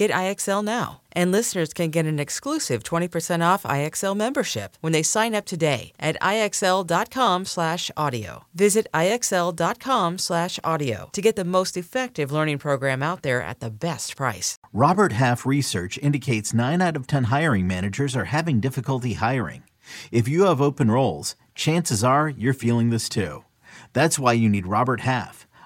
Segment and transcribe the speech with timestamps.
[0.00, 1.02] Get IXL now.
[1.12, 5.92] And listeners can get an exclusive 20% off IXL membership when they sign up today
[6.00, 8.44] at IXL.com/audio.
[8.54, 14.56] Visit IXL.com/audio to get the most effective learning program out there at the best price.
[14.72, 19.64] Robert Half research indicates 9 out of 10 hiring managers are having difficulty hiring.
[20.10, 23.44] If you have open roles, chances are you're feeling this too.
[23.92, 25.46] That's why you need Robert Half.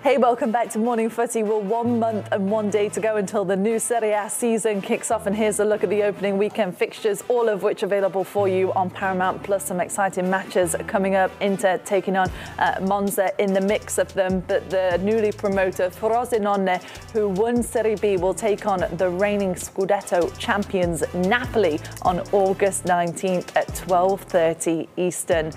[0.00, 1.42] Hey, welcome back to Morning Footy.
[1.42, 5.10] Well, one month and one day to go until the new Serie A season kicks
[5.10, 5.26] off.
[5.26, 8.46] And here's a look at the opening weekend fixtures, all of which are available for
[8.46, 9.64] you on Paramount Plus.
[9.64, 11.32] Some exciting matches coming up.
[11.40, 14.38] Inter taking on uh, Monza in the mix of them.
[14.46, 16.80] But the newly promoted Frosinone,
[17.12, 23.48] who won Serie B, will take on the reigning Scudetto champions Napoli on August 19th
[23.56, 25.50] at 12:30 Eastern.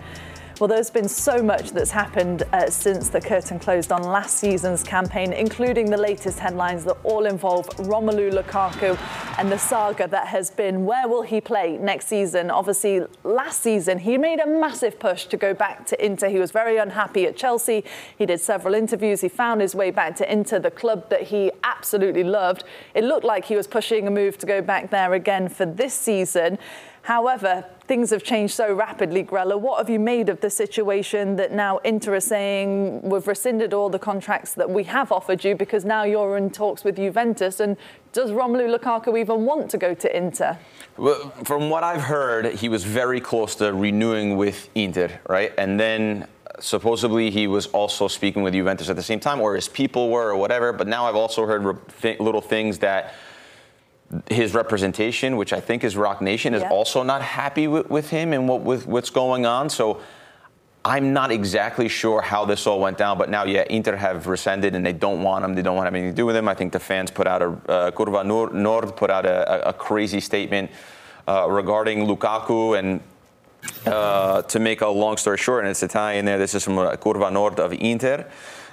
[0.62, 4.84] Well, there's been so much that's happened uh, since the curtain closed on last season's
[4.84, 8.96] campaign, including the latest headlines that all involve Romelu Lukaku
[9.40, 12.52] and the saga that has been where will he play next season?
[12.52, 16.30] Obviously, last season he made a massive push to go back to Inter.
[16.30, 17.84] He was very unhappy at Chelsea.
[18.16, 19.22] He did several interviews.
[19.22, 22.66] He found his way back to Inter, the club that he absolutely loved.
[22.94, 25.96] It looked like he was pushing a move to go back there again for this
[25.96, 26.60] season.
[27.04, 29.60] However, things have changed so rapidly, Grella.
[29.60, 33.90] What have you made of the situation that now Inter are saying we've rescinded all
[33.90, 37.60] the contracts that we have offered you because now you're in talks with Juventus?
[37.60, 37.76] And
[38.14, 40.60] does Romelu Lukaku even want to go to Inter?
[40.98, 45.54] Well, from what I've heard, he was very close to renewing with Inter, right?
[45.58, 49.56] And then uh, supposedly he was also speaking with Juventus at the same time, or
[49.56, 50.72] his people were, or whatever.
[50.72, 51.64] But now I've also heard
[52.20, 53.16] little things that
[54.30, 56.70] his representation, which I think is Roc Nation, is yeah.
[56.70, 59.70] also not happy with, with him and what with what's going on.
[59.70, 60.02] So
[60.84, 64.76] I'm not exactly sure how this all went down, but now, yeah, Inter have rescinded
[64.76, 65.54] and they don't want him.
[65.54, 66.48] They don't want to have anything to do with him.
[66.48, 70.20] I think the fans put out a uh, Curva Nord put out a, a crazy
[70.20, 70.72] statement
[71.28, 73.02] uh, regarding Lukaku and.
[73.86, 76.40] Uh, to make a long story short, and it's Italian there.
[76.40, 78.28] This is from uh, Curva Nord of Inter.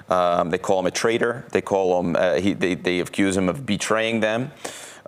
[0.09, 1.45] Um, they call him a traitor.
[1.53, 2.17] They call him.
[2.17, 4.51] Uh, he, they, they accuse him of betraying them.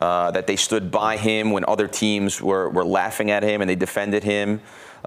[0.01, 3.69] Uh, that they stood by him when other teams were, were laughing at him and
[3.69, 4.59] they defended him.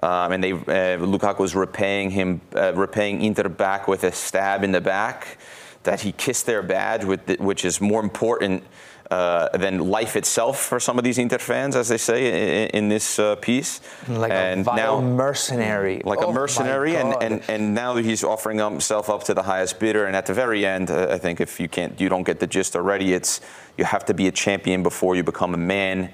[0.04, 4.62] Um, and they uh, Lukaku was repaying him, uh, repaying Inter back with a stab
[4.62, 5.38] in the back.
[5.82, 8.62] That he kissed their badge, with the, which is more important
[9.10, 12.88] uh, than life itself for some of these Inter fans, as they say in, in
[12.88, 13.80] this uh, piece.
[14.08, 16.02] Like and a vile now, mercenary.
[16.04, 19.78] Like oh a mercenary, and, and, and now he's offering himself up to the highest
[19.78, 20.06] bidder.
[20.06, 22.46] And at the very end, uh, I think if you can't, you don't get the
[22.46, 23.12] gist already.
[23.12, 23.40] It's
[23.76, 26.10] you have to be a champion before you become a man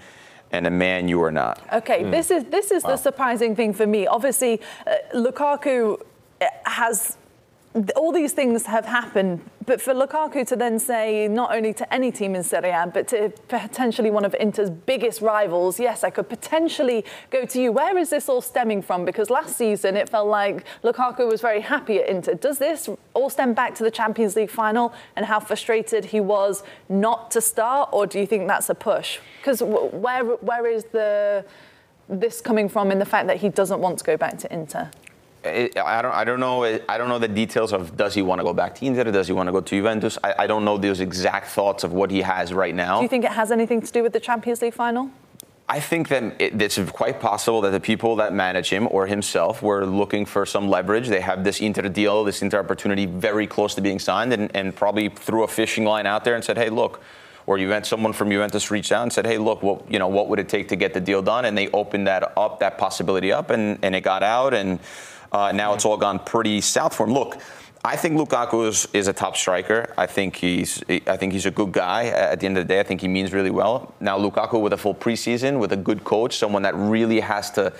[0.52, 1.62] and a man you are not.
[1.72, 2.10] Okay, mm.
[2.10, 2.90] this is this is wow.
[2.90, 4.06] the surprising thing for me.
[4.06, 6.00] Obviously, uh, Lukaku
[6.40, 7.16] uh, has
[7.94, 12.10] all these things have happened, but for Lukaku to then say not only to any
[12.10, 16.28] team in Serie A, but to potentially one of Inter's biggest rivals, yes, I could
[16.28, 17.70] potentially go to you.
[17.70, 19.04] Where is this all stemming from?
[19.04, 22.34] Because last season it felt like Lukaku was very happy at Inter.
[22.34, 26.64] Does this all stem back to the Champions League final and how frustrated he was
[26.88, 29.20] not to start, or do you think that's a push?
[29.38, 31.44] Because where where is the
[32.08, 34.90] this coming from in the fact that he doesn't want to go back to Inter?
[35.42, 36.12] It, I don't.
[36.12, 36.64] I don't know.
[36.64, 39.04] I don't know the details of does he want to go back to Inter?
[39.04, 40.18] Does he want to go to Juventus?
[40.22, 42.98] I, I don't know those exact thoughts of what he has right now.
[42.98, 45.10] Do you think it has anything to do with the Champions League final?
[45.66, 49.62] I think that it, it's quite possible that the people that manage him or himself
[49.62, 51.08] were looking for some leverage.
[51.08, 54.74] They have this Inter deal, this Inter opportunity very close to being signed, and, and
[54.74, 57.00] probably threw a fishing line out there and said, "Hey, look,
[57.46, 60.28] or Juventus, someone from Juventus reached out and said, "Hey, look, what you know, what
[60.28, 63.32] would it take to get the deal done?" And they opened that up, that possibility
[63.32, 64.80] up, and, and it got out, and
[65.32, 67.12] uh, now it's all gone pretty south for him.
[67.12, 67.40] Look.
[67.82, 69.94] I think Lukaku is, is, a top striker.
[69.96, 72.08] I think he's I think he's a good guy.
[72.08, 73.94] At the end of the day, I think he means really well.
[74.00, 77.72] Now Lukaku with a full preseason, with a good coach, someone that really has to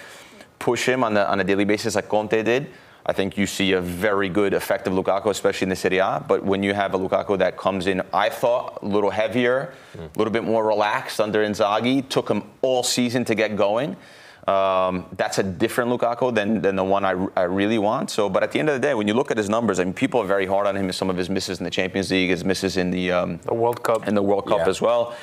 [0.59, 2.71] push him on, the, on a daily basis like Conte did.
[3.05, 6.25] I think you see a very good, effective Lukaku, especially in the Serie A.
[6.27, 9.99] But when you have a Lukaku that comes in, I thought a little heavier, a
[9.99, 10.17] mm.
[10.17, 13.97] little bit more relaxed under Inzaghi, took him all season to get going.
[14.47, 18.11] Um, that's a different Lukaku than, than the one I, I really want.
[18.11, 19.85] So, but at the end of the day, when you look at his numbers, I
[19.85, 20.91] mean, people are very hard on him.
[20.93, 23.83] Some of his misses in the Champions League, his misses in the, um, the World
[23.83, 24.69] Cup, in the World Cup yeah.
[24.69, 25.15] as well.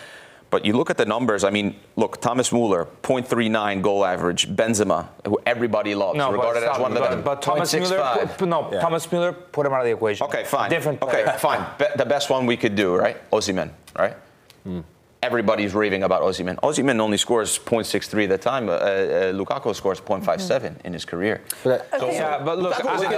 [0.50, 1.44] But you look at the numbers.
[1.44, 4.48] I mean, look, Thomas Muller, 0.39 goal average.
[4.48, 7.24] Benzema, who everybody loves, no, regarded as one of the best.
[7.26, 8.80] But Thomas Muller, put, no, yeah.
[8.80, 10.26] Thomas Muller, put him out of the equation.
[10.28, 10.70] Okay, fine.
[10.70, 11.02] Different.
[11.02, 11.66] Okay, fine.
[11.78, 13.30] Be- the best one we could do, right?
[13.32, 14.16] Osimhen, right?
[14.64, 14.82] Hmm.
[15.24, 16.58] Everybody's raving about Osimhen.
[16.62, 18.70] Osimhen only scores 0.63 at the time.
[18.70, 20.86] Uh, uh, Lukaku scores 0.57 mm-hmm.
[20.86, 21.42] in his career.
[21.64, 23.10] But, so, yeah, but look, Lukaku,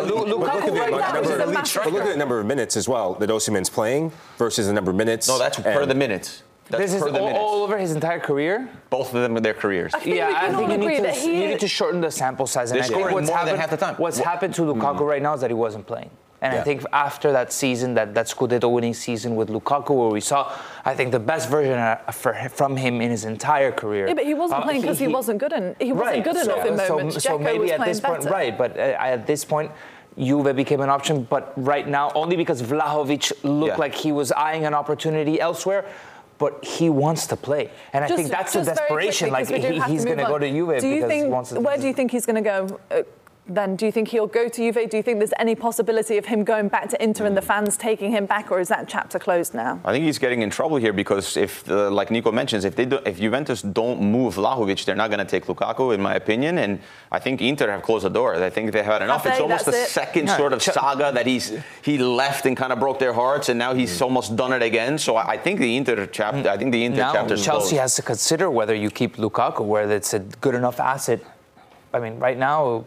[1.84, 4.92] But look at the number of minutes as well that Osimhen's playing versus the number
[4.92, 5.28] of minutes.
[5.28, 6.44] No, that's per the minutes.
[6.70, 8.70] That's this is all, all, over his entire career.
[8.92, 9.92] Both of them in their careers.
[9.94, 12.72] I yeah, I think you need, to, you need to shorten the sample size.
[12.72, 13.96] And I think what's happened, half the time.
[13.96, 15.08] What's happened to Lukaku mm.
[15.08, 16.12] right now is that he wasn't playing.
[16.42, 16.62] And yeah.
[16.62, 20.56] I think after that season, that, that Scudetto winning season with Lukaku, where we saw,
[20.86, 24.08] I think, the best version uh, for, from him in his entire career.
[24.08, 26.16] Yeah, but he wasn't uh, playing because he, he, he, wasn't good, in, he wasn't
[26.16, 26.24] right.
[26.24, 27.16] good enough so, in moments.
[27.16, 28.34] So, so maybe at this point, better.
[28.34, 29.72] right, but uh, at this point,
[30.18, 33.78] Juve became an option, but right now, only because Vlahovic looked yeah.
[33.78, 35.86] like he was eyeing an opportunity elsewhere
[36.40, 37.70] but he wants to play.
[37.92, 39.30] And just, I think that's the desperation.
[39.30, 41.60] Like he, he's going to go to Juve do you because think, he wants to.
[41.60, 42.80] Where do you think he's going to go?
[43.50, 44.90] Then do you think he'll go to Juve?
[44.90, 47.78] Do you think there's any possibility of him going back to Inter and the fans
[47.78, 49.82] taking him back, or is that chapter closed now?
[49.84, 52.86] I think he's getting in trouble here because if, uh, like Nico mentions, if they
[52.86, 56.60] do, if Juventus don't move Vlahovic, they're not going to take Lukaku, in my opinion.
[56.60, 56.80] And
[57.12, 58.36] I think Inter have closed the door.
[58.36, 59.26] I think they've had enough.
[59.26, 59.90] it's almost the it.
[59.90, 60.38] second yeah.
[60.38, 61.52] sort of saga that he's
[61.82, 64.04] he left and kind of broke their hearts, and now he's mm.
[64.04, 65.00] almost done it again.
[65.00, 67.36] So I, I think the Inter chapter, I think the Inter now, chapter.
[67.36, 67.82] Chelsea closed.
[67.82, 71.22] has to consider whether you keep Lukaku, whether it's a good enough asset.
[71.92, 72.86] I mean, right now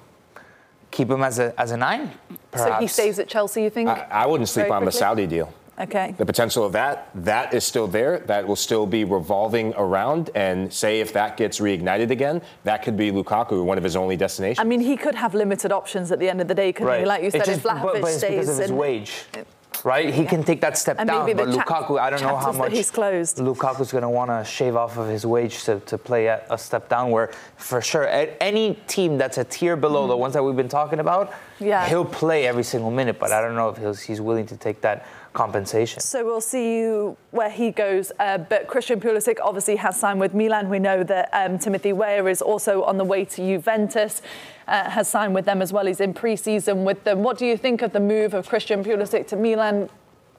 [0.92, 2.12] keep him as a as a nine.
[2.52, 2.70] Perhaps.
[2.70, 3.88] So he stays at Chelsea, you think?
[3.88, 4.86] I, I wouldn't sleep on quickly?
[4.86, 5.52] the Saudi deal.
[5.80, 6.14] Okay.
[6.18, 8.18] The potential of that, that is still there.
[8.20, 10.30] That will still be revolving around.
[10.34, 14.16] And say if that gets reignited again, that could be Lukaku, one of his only
[14.16, 14.60] destinations.
[14.60, 17.00] I mean, he could have limited options at the end of the day, couldn't right.
[17.00, 17.06] he?
[17.06, 18.30] Like you said, just, if Vlahovic but, but stays.
[18.30, 19.24] because of his wage.
[19.34, 19.46] It,
[19.84, 20.12] right?
[20.12, 20.28] He yeah.
[20.28, 21.26] can take that step and down.
[21.36, 23.38] But Lukaku, I don't know how much he's closed.
[23.38, 26.58] Lukaku's going to want to shave off of his wage to, to play a, a,
[26.58, 27.10] step down.
[27.10, 28.06] Where for sure,
[28.40, 30.08] any team that's a tier below mm.
[30.08, 31.88] the ones that we've been talking about, yeah.
[31.88, 33.18] he'll play every single minute.
[33.18, 36.00] But I don't know if he's willing to take that compensation.
[36.00, 36.84] So we'll see
[37.30, 38.12] where he goes.
[38.18, 40.68] Uh, but Christian Pulisic obviously has signed with Milan.
[40.68, 44.22] We know that um, Timothy Weah is also on the way to Juventus,
[44.68, 45.86] uh, has signed with them as well.
[45.86, 47.22] He's in pre-season with them.
[47.22, 49.88] What do you think of the move of Christian Pulisic to Milan?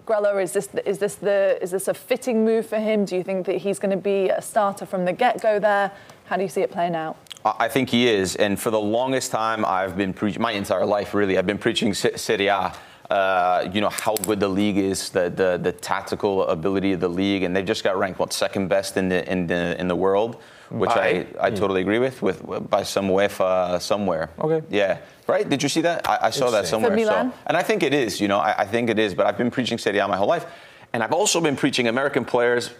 [0.05, 3.05] Grella, is this is this the is this a fitting move for him?
[3.05, 5.93] Do you think that he's going to be a starter from the get-go there?
[6.25, 7.15] How do you see it playing out?
[7.45, 11.13] I think he is, and for the longest time, I've been preaching my entire life.
[11.13, 12.73] Really, I've been preaching Serie A
[13.13, 17.07] uh, you know how good the league is, the, the the tactical ability of the
[17.07, 19.95] league, and they just got ranked what second best in the in the in the
[19.95, 21.55] world, which by, I, I mm.
[21.55, 22.39] totally agree with with
[22.69, 24.31] by some UEFA somewhere.
[24.39, 24.65] Okay.
[24.69, 24.97] Yeah.
[25.27, 25.47] Right?
[25.47, 26.09] Did you see that?
[26.09, 26.97] I, I saw that somewhere.
[27.05, 28.19] So, and I think it is.
[28.19, 29.13] You know, I, I think it is.
[29.13, 30.45] But I've been preaching Serie A my whole life,
[30.91, 32.71] and I've also been preaching American players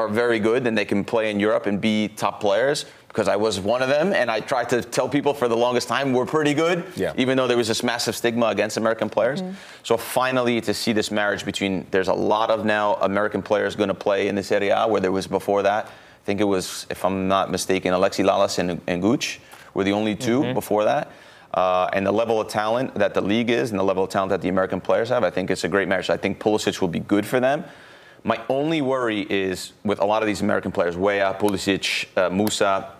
[0.00, 3.34] are very good and they can play in Europe and be top players because I
[3.34, 6.26] was one of them, and I tried to tell people for the longest time we're
[6.26, 7.12] pretty good, yeah.
[7.16, 9.42] even though there was this massive stigma against American players.
[9.42, 9.54] Mm-hmm.
[9.82, 13.88] So finally, to see this marriage between there's a lot of now American players going
[13.88, 15.86] to play in this area where there was before that.
[15.86, 19.40] I think it was, if I'm not mistaken, Alexi Lalas and, and Gooch
[19.74, 20.54] were the only 2 mm-hmm.
[20.54, 21.10] before that.
[21.52, 24.30] Uh, and the level of talent that the league is and the level of talent
[24.30, 26.10] that the American players have, I think it's a great marriage.
[26.10, 27.64] I think Pulisic will be good for them.
[28.22, 32.90] My only worry is with a lot of these American players, Weah, Pulisic, uh, Musah,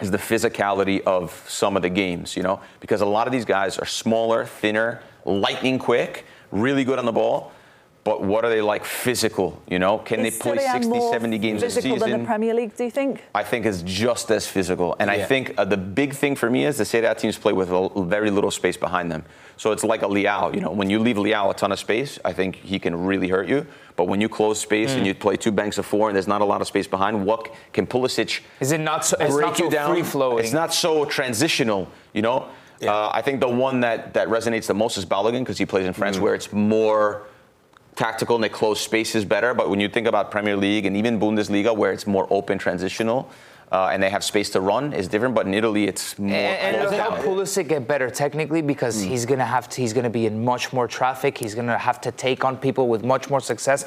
[0.00, 3.44] is the physicality of some of the games, you know, because a lot of these
[3.44, 7.52] guys are smaller, thinner, lightning quick, really good on the ball.
[8.02, 9.62] But what are they like physical?
[9.68, 11.98] You know, can is they play 60, 70 games a season?
[11.98, 13.22] Than the Premier League, do you think?
[13.34, 14.96] I think it's just as physical.
[14.98, 15.16] And yeah.
[15.16, 17.70] I think uh, the big thing for me is the Serie A teams play with
[17.70, 19.24] a, very little space behind them.
[19.58, 20.54] So it's like a Leao.
[20.54, 23.28] You know, when you leave Leao a ton of space, I think he can really
[23.28, 23.66] hurt you.
[23.96, 24.96] But when you close space mm.
[24.96, 27.26] and you play two banks of four and there's not a lot of space behind,
[27.26, 29.92] what can Pulisic is it not so, break not you down?
[29.92, 30.42] Free flowing.
[30.42, 31.86] It's not so transitional.
[32.14, 32.48] You know,
[32.80, 32.94] yeah.
[32.94, 35.84] uh, I think the one that that resonates the most is Balogun because he plays
[35.84, 36.20] in France, mm.
[36.20, 37.26] where it's more
[38.00, 39.52] tactical and they close spaces better.
[39.54, 43.30] But when you think about Premier League and even Bundesliga, where it's more open transitional,
[43.70, 45.34] uh, and they have space to run is different.
[45.34, 46.34] But in Italy, it's more.
[46.34, 49.08] And, and it'll help Pulisic get better technically because mm.
[49.10, 49.80] he's gonna have to.
[49.82, 51.38] He's gonna be in much more traffic.
[51.38, 53.84] He's gonna have to take on people with much more success.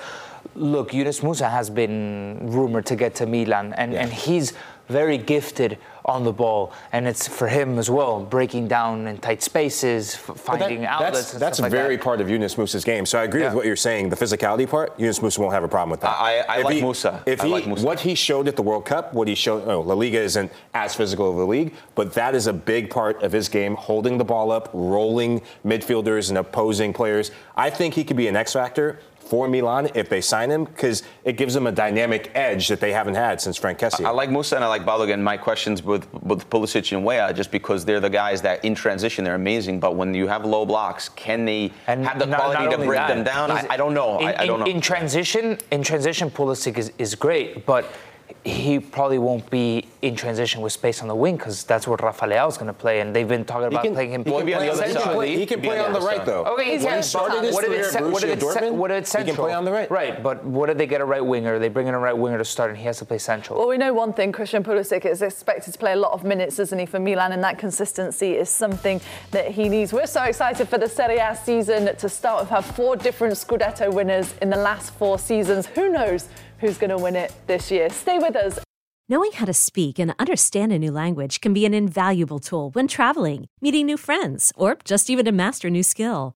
[0.56, 4.02] Look, Yunus Musah has been rumored to get to Milan, and, yeah.
[4.02, 4.54] and he's
[4.88, 9.42] very gifted on the ball, and it's for him as well, breaking down in tight
[9.42, 11.32] spaces, f- finding that, outlets.
[11.32, 12.04] That's, that's like very that.
[12.04, 13.06] part of Yunus Musah's game.
[13.06, 13.48] So I agree yeah.
[13.48, 14.10] with what you're saying.
[14.10, 16.16] The physicality part, Yunus Musah won't have a problem with that.
[16.20, 17.22] I, I like he, Musah.
[17.26, 17.84] If I he, like Musah.
[17.84, 20.96] what he showed at the World Cup, what he showed, oh, La Liga isn't as
[20.96, 24.26] physical of a league, but that is a big part of his game, holding the
[24.26, 27.32] ball up, rolling midfielders and opposing players.
[27.56, 31.04] I think he could be an X factor for Milan if they sign him because
[31.24, 34.06] it gives them a dynamic edge that they haven't had since Franck Kessie.
[34.06, 35.22] I, I like Musah and I like Balogun.
[35.22, 39.24] My questions with, with Pulisic and Weah just because they're the guys that in transition
[39.24, 42.66] they're amazing, but when you have low blocks, can they and have the not, quality
[42.66, 43.52] not to break that, them down?
[43.52, 44.20] I, I, don't know.
[44.20, 44.66] In, I, I, don't know.
[44.66, 47.86] In transition, in transition, Pulisic is, is great, but
[48.46, 52.26] he probably won't be in transition with space on the wing because that's where Rafa
[52.26, 54.26] Leao is going to play, and they've been talking about can, playing him.
[54.26, 56.44] He can play, on the he can he can play on the right though.
[56.46, 59.26] Okay, when he started his what career at Borussia Dortmund, what did central?
[59.26, 59.90] He can play on the right.
[59.90, 61.58] Right, but what did they get a right winger?
[61.58, 63.60] They bring in a right winger to start, and he has to play central.
[63.60, 66.60] Well, we know one thing: Christian Pulisic is expected to play a lot of minutes,
[66.60, 69.00] isn't he, for Milan, and that consistency is something
[69.32, 69.94] that he needs.
[69.94, 72.44] We're so excited for the Serie A season to start.
[72.44, 75.68] We've had four different Scudetto winners in the last four seasons.
[75.68, 76.28] Who knows?
[76.64, 77.90] Who's going to win it this year?
[77.90, 78.58] Stay with us.
[79.10, 82.88] Knowing how to speak and understand a new language can be an invaluable tool when
[82.88, 86.36] traveling, meeting new friends, or just even to master a new skill.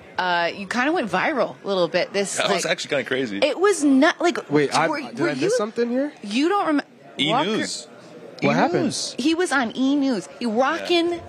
[0.17, 2.13] uh, you kind of went viral a little bit.
[2.13, 3.39] This that like, was actually kind of crazy.
[3.39, 4.49] It was not like.
[4.51, 6.13] Wait, I, were, did were I miss you, something here?
[6.23, 6.85] You don't remember?
[7.17, 7.87] E News.
[8.41, 8.93] What happened?
[9.17, 10.27] He was on E News.
[10.39, 11.13] He rocking.
[11.13, 11.21] Yeah.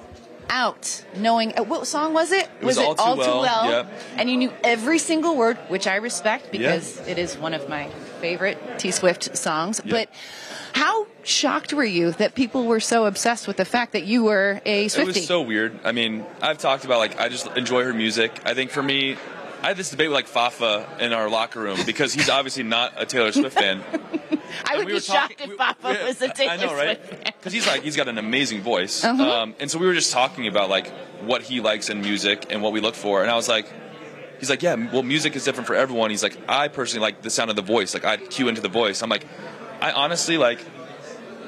[0.50, 2.46] Out, knowing uh, what song was it?
[2.60, 3.40] it was, was, it all, too, well?
[3.40, 3.70] well?
[3.70, 3.92] Yep.
[4.18, 7.88] And you knew every single word, which I respect because it is one of my
[8.20, 9.80] favorite T Swift songs.
[9.82, 9.90] Yep.
[9.90, 10.08] But
[10.74, 14.60] how shocked were you that people were so obsessed with the fact that you were
[14.64, 15.00] a Swiftie?
[15.00, 15.78] It was so weird.
[15.84, 18.40] I mean, I've talked about like I just enjoy her music.
[18.44, 19.16] I think for me,
[19.62, 22.94] I had this debate with like Fafa in our locker room because he's obviously not
[22.96, 23.82] a Taylor Swift fan.
[24.64, 26.74] I would we be shocked talking, if Fafa we, was a Taylor Swift I know,
[26.74, 27.24] right?
[27.24, 29.22] Because he's like he's got an amazing voice, uh-huh.
[29.22, 30.88] um, and so we were just talking about like
[31.22, 33.66] what he likes in music and what we look for, and I was like.
[34.40, 36.10] He's like, yeah, well, music is different for everyone.
[36.10, 37.94] He's like, I personally like the sound of the voice.
[37.94, 39.00] Like, I cue into the voice.
[39.00, 39.24] I'm like,
[39.80, 40.58] I honestly like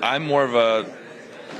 [0.02, 0.86] I'm more of a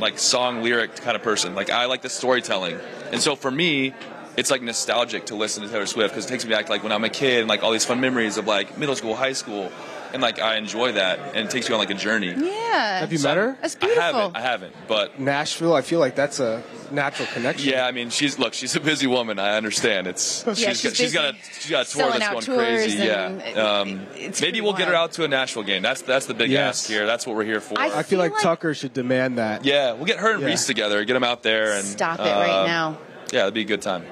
[0.01, 1.55] like song lyric kind of person.
[1.55, 2.79] Like I like the storytelling,
[3.13, 3.95] and so for me,
[4.37, 6.93] it's like nostalgic to listen to Taylor Swift because it takes me back like when
[6.93, 9.71] I'm a kid and like all these fun memories of like middle school, high school,
[10.15, 12.29] and like I enjoy that and it takes you on like a journey.
[12.29, 13.01] Yeah.
[13.01, 13.59] Have you so met her?
[13.61, 14.03] That's beautiful.
[14.03, 14.37] I haven't.
[14.37, 14.75] I haven't.
[14.89, 17.71] But Nashville, I feel like that's a natural connection.
[17.71, 19.39] Yeah, I mean, she's look, she's a busy woman.
[19.39, 20.07] I understand.
[20.07, 22.99] It's yeah, she's, she's, got, she's got a she's got a tour that's going crazy.
[22.99, 23.27] Yeah.
[23.57, 24.07] Um,
[24.41, 25.83] maybe we'll get her out to a Nashville game.
[25.83, 26.83] That's that's the big yes.
[26.83, 27.07] ask here.
[27.07, 27.79] That's what we're here for.
[27.79, 29.65] I, I feel, like, like, Tucker should demand that.
[29.65, 30.49] Yeah, we'll get her and yeah.
[30.49, 31.05] Reese together.
[31.05, 32.99] Get them out there and stop it uh, right now.
[33.33, 34.05] Yeah, it'd be a good time.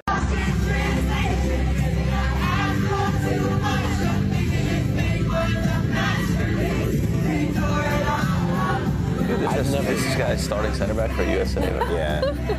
[10.37, 10.43] Never.
[10.43, 11.79] Starting center back for USA.
[11.79, 11.93] Right?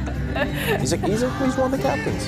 [0.34, 0.78] Yeah.
[0.80, 2.28] he's like he's, a, he's one of the captains.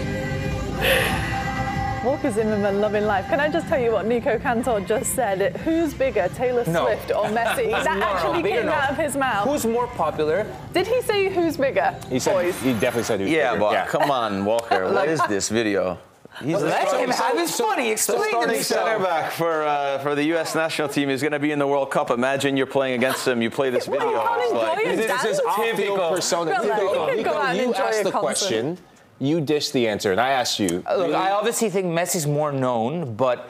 [2.05, 3.25] Walker Zimmerman, loving life.
[3.27, 5.57] Can I just tell you what Nico Cantor just said?
[5.57, 6.85] Who's bigger, Taylor no.
[6.85, 7.71] Swift or Messi?
[7.83, 9.47] that no, actually no, came out of his mouth.
[9.47, 10.45] Who's more popular?
[10.71, 11.99] Did he say who's bigger?
[12.07, 12.33] He said.
[12.33, 12.61] Boys?
[12.61, 13.59] He definitely said who's yeah, bigger.
[13.59, 14.93] But yeah, come on, Walker.
[14.93, 15.97] what is this video?
[16.41, 17.91] He's well, let him have his funny.
[17.91, 20.53] Explain the starting center back for uh, for the U.S.
[20.53, 22.11] national team is going to be in the World Cup.
[22.11, 23.41] Imagine you're playing against him.
[23.41, 24.11] You play this video.
[24.11, 26.51] Well, like, this is off-field persona.
[26.61, 28.77] Nico, Nico, you asked the question.
[29.17, 30.83] You dish the answer, and I asked you.
[30.85, 33.49] Uh, look, I obviously think Messi's more known, but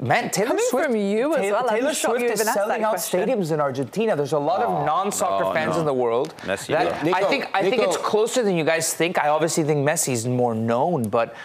[0.00, 2.52] Man, Taylor Coming Swift, from you as Taylor, well, I'm Taylor Swift you is even
[2.52, 3.20] selling out question.
[3.20, 4.16] stadiums in Argentina.
[4.16, 5.80] There's a lot of non-soccer oh, fans no.
[5.80, 6.34] in the world.
[6.38, 7.12] Messi, That- though.
[7.12, 9.18] I think I think it's closer than you guys think.
[9.22, 11.36] I obviously think Messi's more known, but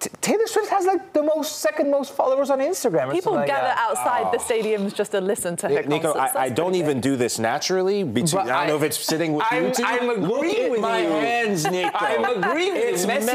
[0.00, 3.08] T- Taylor Swift has like the most second most followers on Instagram.
[3.08, 3.78] or People something like gather that.
[3.90, 4.42] outside the oh.
[4.42, 6.36] stadiums just to listen to her Nico, concerts.
[6.36, 7.02] I, I don't even good.
[7.10, 8.02] do this naturally.
[8.02, 9.82] Between, But I don't know if it's sitting with I'm- you two.
[9.84, 11.08] I'm agreeing Look at with my you.
[11.10, 11.90] hands, Nico.
[11.94, 13.08] I'm agreeing with it's you.
[13.08, 13.28] Messi's-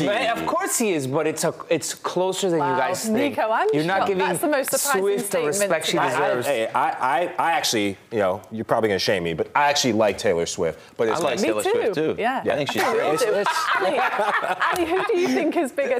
[0.00, 0.06] Messi.
[0.06, 2.74] Man, of course he is, but it's a, it's closer than Wow.
[2.74, 3.16] you guys think.
[3.36, 4.08] Nico, I'm You're not shocked.
[4.08, 6.02] giving That's the most surprising Swift the statement respect she today.
[6.02, 9.48] I, I, hey, I, I, I actually, you know, you're probably gonna shame me, but
[9.54, 10.80] I actually like Taylor Swift.
[10.96, 12.16] But it's I like like, Taylor Me Swift too.
[12.18, 12.42] Yeah.
[12.44, 13.26] I think she's great.
[13.76, 13.98] Ali,
[14.72, 15.99] Ali, who do you think is bigger,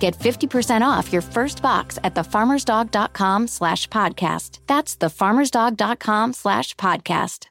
[0.00, 4.58] Get 50% off your first box at thefarmersdog.com slash podcast.
[4.66, 7.46] That's thefarmersdog.com slash podcast.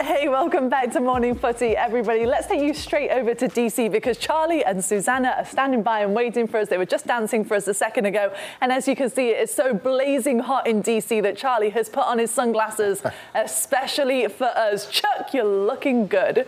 [0.00, 2.24] Hey, welcome back to Morning Footy, everybody.
[2.24, 6.14] Let's take you straight over to DC because Charlie and Susannah are standing by and
[6.14, 6.68] waiting for us.
[6.68, 8.32] They were just dancing for us a second ago.
[8.60, 12.04] And as you can see, it's so blazing hot in DC that Charlie has put
[12.04, 13.02] on his sunglasses
[13.34, 14.88] especially for us.
[14.88, 16.46] Chuck, you're looking good.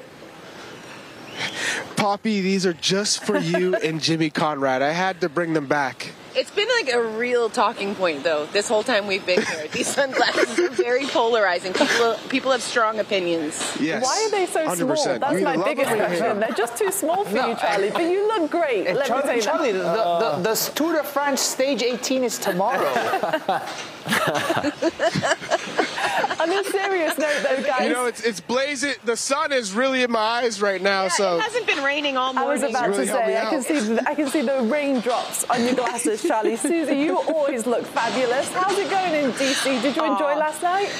[1.97, 4.83] Poppy, these are just for you and Jimmy Conrad.
[4.83, 6.13] I had to bring them back.
[6.35, 9.69] It's been like a real talking point, though, this whole time we've been here.
[9.73, 11.73] These sunglasses are very polarizing.
[11.73, 13.55] People, people have strong opinions.
[13.81, 14.05] Yes.
[14.05, 14.77] Why are they so 100%.
[14.99, 15.19] small?
[15.19, 16.41] That's You my biggest them or you hate question.
[16.41, 17.89] They're just too small for No, you, Charlie.
[17.91, 18.87] But you look great.
[18.87, 20.43] And Let Charlie, me tell Charlie, you the, that.
[20.43, 22.85] the, the Tour de France stage 18 is tomorrow.
[26.41, 27.89] On a serious note, though, guys.
[27.89, 28.95] You know, it's, it's blazing.
[29.05, 31.37] The sun is really in my eyes right now, so.
[31.37, 32.39] It hasn't been raining all morning.
[32.39, 32.63] I morning.
[32.63, 35.65] was about really to say, I can see, the, I can see the raindrops on
[35.65, 36.57] your glasses, Charlie.
[36.57, 38.49] Susie, you always look fabulous.
[38.53, 39.83] How's it going in DC?
[39.83, 40.39] Did you enjoy oh.
[40.39, 40.93] last night?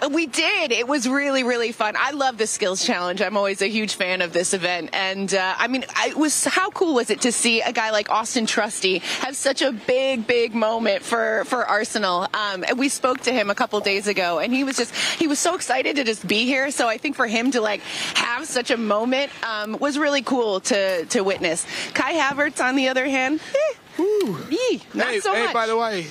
[0.16, 0.72] We did.
[0.72, 1.94] It was really, really fun.
[1.98, 3.20] I love the skills challenge.
[3.20, 4.90] I'm always a huge fan of this event.
[4.92, 7.90] And uh, I mean, I it was how cool was it to see a guy
[7.90, 12.28] like Austin Trusty have such a big, big moment for for Arsenal?
[12.32, 15.26] Um, and we spoke to him a couple days ago, and he was just he
[15.26, 16.70] was so excited to just be here.
[16.70, 17.80] So I think for him to like
[18.14, 21.66] have such a moment um, was really cool to to witness.
[21.94, 24.02] Kai Havertz, on the other hand, eh,
[24.50, 25.54] yee, not hey, so hey, much.
[25.54, 26.06] by the way,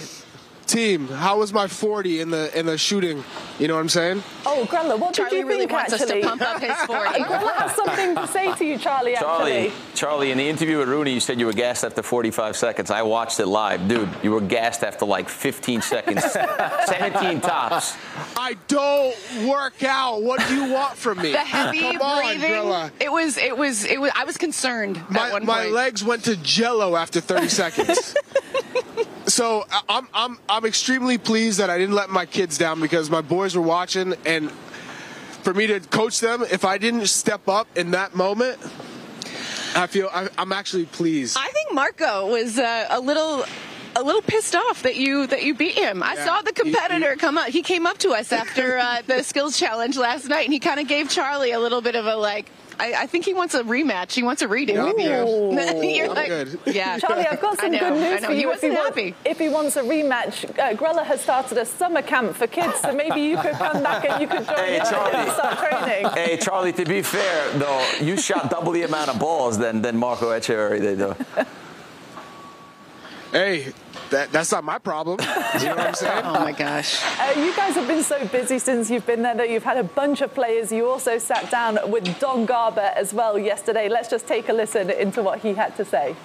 [0.65, 3.23] team, how was my 40 in the in the shooting?
[3.59, 4.23] You know what I'm saying?
[4.45, 6.23] Oh, Grella, what Charlie did you really think, wants us to actually?
[6.23, 7.19] pump up his 40.
[7.23, 9.71] Grella has something to say to you, Charlie, Charlie, actually.
[9.93, 12.91] Charlie, in the interview with Rooney, you said you were gassed after 45 seconds.
[12.91, 13.87] I watched it live.
[13.87, 16.23] Dude, you were gassed after like 15 seconds.
[16.85, 17.95] 17 tops.
[18.35, 19.15] I don't
[19.47, 20.21] work out.
[20.21, 21.31] What do you want from me?
[21.31, 22.51] the heavy Come on, breathing.
[22.51, 22.91] Grella.
[22.99, 24.11] It was, it was, it was.
[24.15, 25.73] I was concerned at My, one my point.
[25.73, 28.15] legs went to jello after 30 seconds.
[29.27, 33.21] So I'm I'm I'm extremely pleased that I didn't let my kids down because my
[33.21, 34.51] boys were watching and
[35.41, 38.57] for me to coach them, if I didn't step up in that moment,
[39.75, 41.37] I feel I, I'm actually pleased.
[41.39, 43.45] I think Marco was uh, a little.
[43.97, 46.03] A little pissed off that you that you beat him.
[46.03, 46.25] I Yeah.
[46.25, 47.47] saw the competitor come up.
[47.47, 50.81] He came up to us after uh, the skills challenge last night, and he kind
[50.81, 52.49] of gave Charlie a little bit of a like.
[52.79, 54.13] I, I think he wants a rematch.
[54.13, 54.73] He wants a redo.
[54.73, 54.95] Yeah, I'm
[55.75, 55.89] with you.
[55.89, 56.59] You're I'm like, good.
[56.67, 56.97] yeah.
[56.99, 58.51] Charlie, I've got I some know, good news for He you.
[58.51, 59.15] If he, wasn't wants, happy.
[59.25, 62.93] if he wants a rematch, uh, Grella has started a summer camp for kids, so
[62.93, 65.29] maybe you could come back and you could join Hey, in and Charlie.
[65.31, 66.11] start training.
[66.13, 69.97] Hey, Charlie, to be fair, though, you shot double the amount of balls than, than
[69.97, 71.15] Marco Etcheverry did, though.
[73.35, 73.73] Hey,
[74.11, 75.19] that that's not my problem.
[75.59, 76.23] You know what I'm saying?
[76.25, 77.03] Oh my gosh.
[77.19, 79.83] Uh, you guys have been so busy since you've been there that you've had a
[79.83, 80.71] bunch of players.
[80.71, 83.89] You also sat down with Don Garber as well yesterday.
[83.89, 86.15] Let's just take a listen into what he had to say.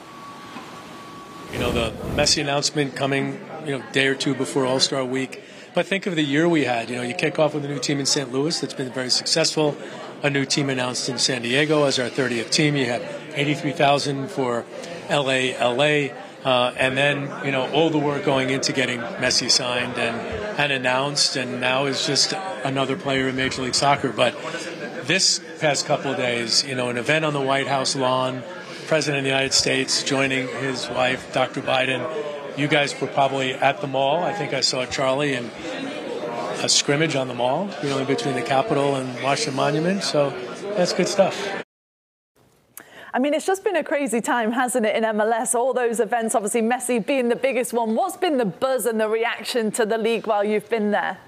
[1.52, 5.42] You know, the Messi announcement coming, you know, day or two before All Star Week.
[5.74, 6.90] But think of the year we had.
[6.90, 8.30] You know, you kick off with a new team in St.
[8.30, 9.76] Louis that's been very successful.
[10.22, 12.76] A new team announced in San Diego as our 30th team.
[12.76, 13.02] You have
[13.34, 14.64] 83,000 for
[15.10, 16.10] LA, LA.
[16.44, 20.16] Uh, and then, you know, all the work going into getting Messi signed and,
[20.58, 22.32] and announced, and now is just
[22.64, 24.10] another player in Major League Soccer.
[24.10, 24.34] But
[25.04, 28.42] this past couple of days, you know, an event on the White House lawn,
[28.86, 31.60] President of the United States joining his wife, Dr.
[31.60, 32.08] Biden.
[32.58, 34.22] You guys were probably at the mall.
[34.22, 35.50] I think I saw Charlie in
[36.62, 40.02] a scrimmage on the mall, you know, between the Capitol and Washington Monument.
[40.02, 40.30] So
[40.76, 41.64] that's good stuff.
[43.12, 45.54] I mean, it's just been a crazy time, hasn't it, in MLS?
[45.54, 47.96] All those events, obviously, Messi being the biggest one.
[47.96, 51.18] What's been the buzz and the reaction to the league while you've been there?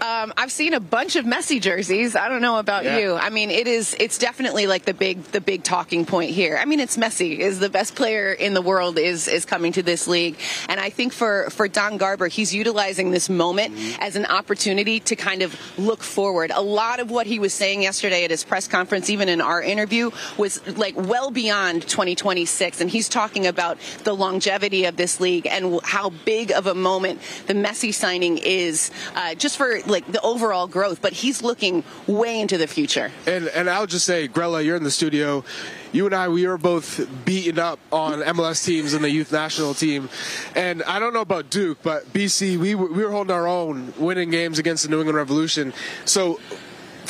[0.00, 2.16] Um, I've seen a bunch of Messi jerseys.
[2.16, 2.98] I don't know about yeah.
[2.98, 3.14] you.
[3.14, 3.94] I mean, it is.
[4.00, 6.56] It's definitely like the big, the big talking point here.
[6.56, 9.82] I mean, it's Messi is the best player in the world is is coming to
[9.82, 14.02] this league, and I think for for Don Garber, he's utilizing this moment mm-hmm.
[14.02, 16.50] as an opportunity to kind of look forward.
[16.54, 19.62] A lot of what he was saying yesterday at his press conference, even in our
[19.62, 25.46] interview, was like well beyond 2026, and he's talking about the longevity of this league
[25.46, 30.20] and how big of a moment the Messi signing is, uh, just for like the
[30.22, 31.02] overall growth.
[31.02, 33.10] But he's looking way into the future.
[33.26, 35.44] And and I'll just say, Grella, you're in the studio
[35.92, 39.74] you and I, we were both beaten up on MLS teams and the youth national
[39.74, 40.08] team.
[40.54, 44.30] And I don't know about Duke, but BC, we, we were holding our own, winning
[44.30, 45.72] games against the New England Revolution.
[46.04, 46.40] So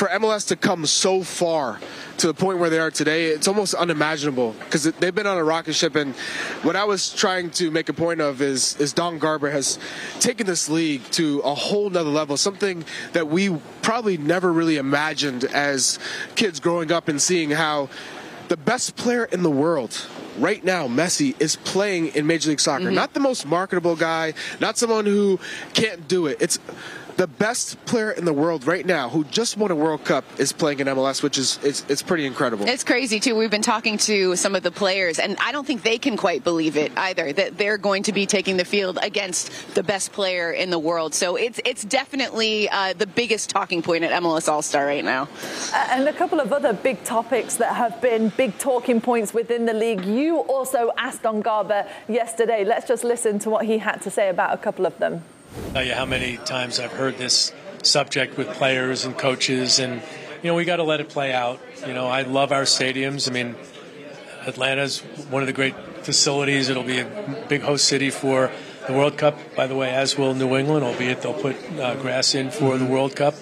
[0.00, 1.78] for MLS to come so far
[2.16, 5.44] to the point where they are today, it's almost unimaginable because they've been on a
[5.44, 5.94] rocket ship.
[5.94, 6.14] And
[6.62, 9.78] what I was trying to make a point of is, is Don Garber has
[10.18, 12.82] taken this league to a whole nother level, something
[13.12, 15.98] that we probably never really imagined as
[16.34, 17.90] kids growing up and seeing how
[18.48, 20.08] the best player in the world
[20.38, 22.84] right now, Messi, is playing in Major League Soccer.
[22.84, 22.94] Mm-hmm.
[22.94, 25.38] Not the most marketable guy, not someone who
[25.74, 26.38] can't do it.
[26.40, 26.58] It's
[27.20, 30.52] the best player in the world right now who just won a World Cup is
[30.52, 32.66] playing in MLS, which is it's, it's pretty incredible.
[32.66, 33.36] It's crazy too.
[33.36, 36.44] We've been talking to some of the players, and I don't think they can quite
[36.44, 40.50] believe it either that they're going to be taking the field against the best player
[40.50, 41.12] in the world.
[41.12, 45.28] So it's it's definitely uh, the biggest talking point at MLS All Star right now.
[45.90, 49.74] And a couple of other big topics that have been big talking points within the
[49.74, 50.06] league.
[50.06, 52.64] You also asked Don Garber yesterday.
[52.64, 55.22] Let's just listen to what he had to say about a couple of them
[55.72, 60.02] tell you how many times I've heard this subject with players and coaches, and
[60.42, 61.60] you know we got to let it play out.
[61.86, 63.28] You know, I love our stadiums.
[63.28, 63.56] I mean,
[64.46, 66.68] Atlanta's one of the great facilities.
[66.68, 68.50] It'll be a big host city for
[68.86, 72.34] the World Cup, by the way, as will New England, albeit they'll put uh, grass
[72.34, 73.34] in for the World Cup.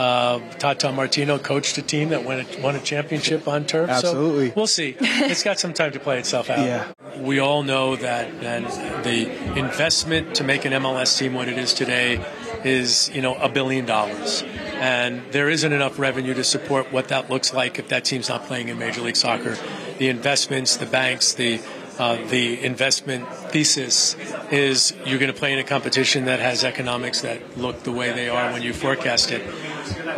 [0.00, 3.90] Uh, Tata Martino coached a team that won a, won a championship on turf.
[3.90, 4.48] Absolutely.
[4.48, 4.96] So we'll see.
[4.98, 6.64] it's got some time to play itself out.
[6.64, 6.90] Yeah.
[7.18, 11.74] We all know that, that the investment to make an MLS team what it is
[11.74, 12.24] today
[12.64, 14.42] is, you know, a billion dollars.
[14.76, 18.44] And there isn't enough revenue to support what that looks like if that team's not
[18.44, 19.58] playing in Major League Soccer.
[19.98, 21.60] The investments, the banks, the
[22.00, 24.16] uh, the investment thesis
[24.50, 28.10] is you're going to play in a competition that has economics that look the way
[28.10, 29.42] they are when you forecast it.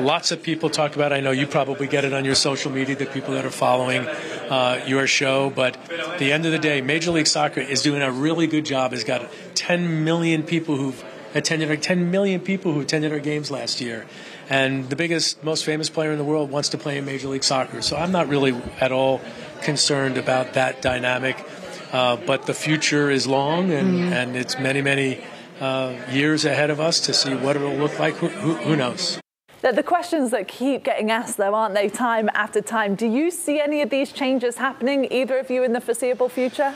[0.00, 1.12] Lots of people talk about.
[1.12, 2.94] I know you probably get it on your social media.
[2.94, 6.80] The people that are following uh, your show, but at the end of the day,
[6.82, 8.92] Major League Soccer is doing a really good job.
[8.92, 13.50] Has got 10 million people who've attended, or 10 million people who attended our games
[13.50, 14.06] last year.
[14.48, 17.44] And the biggest, most famous player in the world wants to play in Major League
[17.44, 17.82] Soccer.
[17.82, 19.20] So I'm not really at all
[19.62, 21.44] concerned about that dynamic.
[21.92, 24.12] Uh, but the future is long, and, mm-hmm.
[24.12, 25.22] and it's many, many
[25.60, 28.14] uh, years ahead of us to see what it'll look like.
[28.14, 29.20] Who, who, who knows?
[29.60, 32.96] The questions that keep getting asked, though, aren't they, time after time?
[32.96, 36.74] Do you see any of these changes happening, either of you, in the foreseeable future?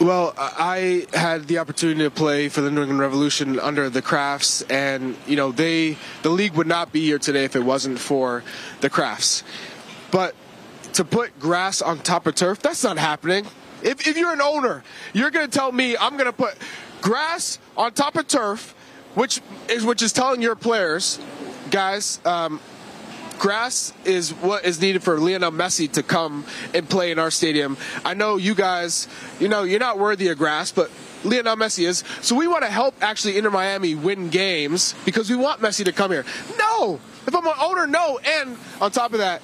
[0.00, 4.62] Well, I had the opportunity to play for the New England Revolution under the Krafts,
[4.68, 8.42] and you know they the league would not be here today if it wasn't for
[8.80, 9.44] the Krafts.
[10.10, 10.34] But
[10.94, 13.46] to put grass on top of turf, that's not happening.
[13.82, 16.56] If, if you're an owner, you're going to tell me I'm going to put
[17.02, 18.74] grass on top of turf
[19.14, 21.18] which is which is telling your players,
[21.70, 22.60] guys, um,
[23.38, 27.76] grass is what is needed for Lionel Messi to come and play in our stadium.
[28.04, 29.08] I know you guys,
[29.40, 30.90] you know, you're not worthy of grass, but
[31.24, 32.04] Lionel Messi is.
[32.20, 35.92] So we want to help actually Inter Miami win games because we want Messi to
[35.92, 36.24] come here.
[36.58, 38.18] No, if I'm an owner, no.
[38.18, 39.42] And on top of that,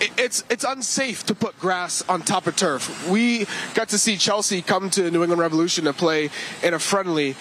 [0.00, 3.08] it's it's unsafe to put grass on top of turf.
[3.08, 6.30] We got to see Chelsea come to New England Revolution to play
[6.62, 7.36] in a friendly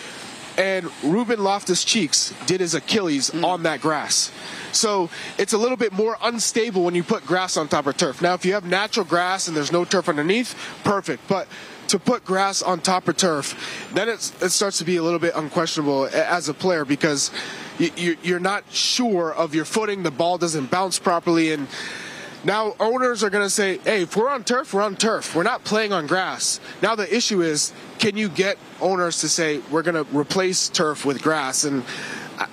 [0.60, 3.45] and Ruben Loftus Cheeks did his Achilles mm.
[3.45, 4.30] on that grass.
[4.74, 8.22] So it's a little bit more unstable when you put grass on top of turf.
[8.22, 11.28] Now, if you have natural grass and there's no turf underneath, perfect.
[11.30, 11.48] But
[11.88, 15.34] to put grass on top of turf, then it starts to be a little bit
[15.34, 17.32] unquestionable as a player because
[17.80, 20.04] you, you're not sure of your footing.
[20.04, 21.67] The ball doesn't bounce properly, and
[22.43, 25.36] now owners are going to say, "Hey, if we're on turf, we're on turf.
[25.36, 29.62] We're not playing on grass." Now the issue is, can you get owners to say
[29.71, 31.63] we're going to replace turf with grass?
[31.63, 31.84] And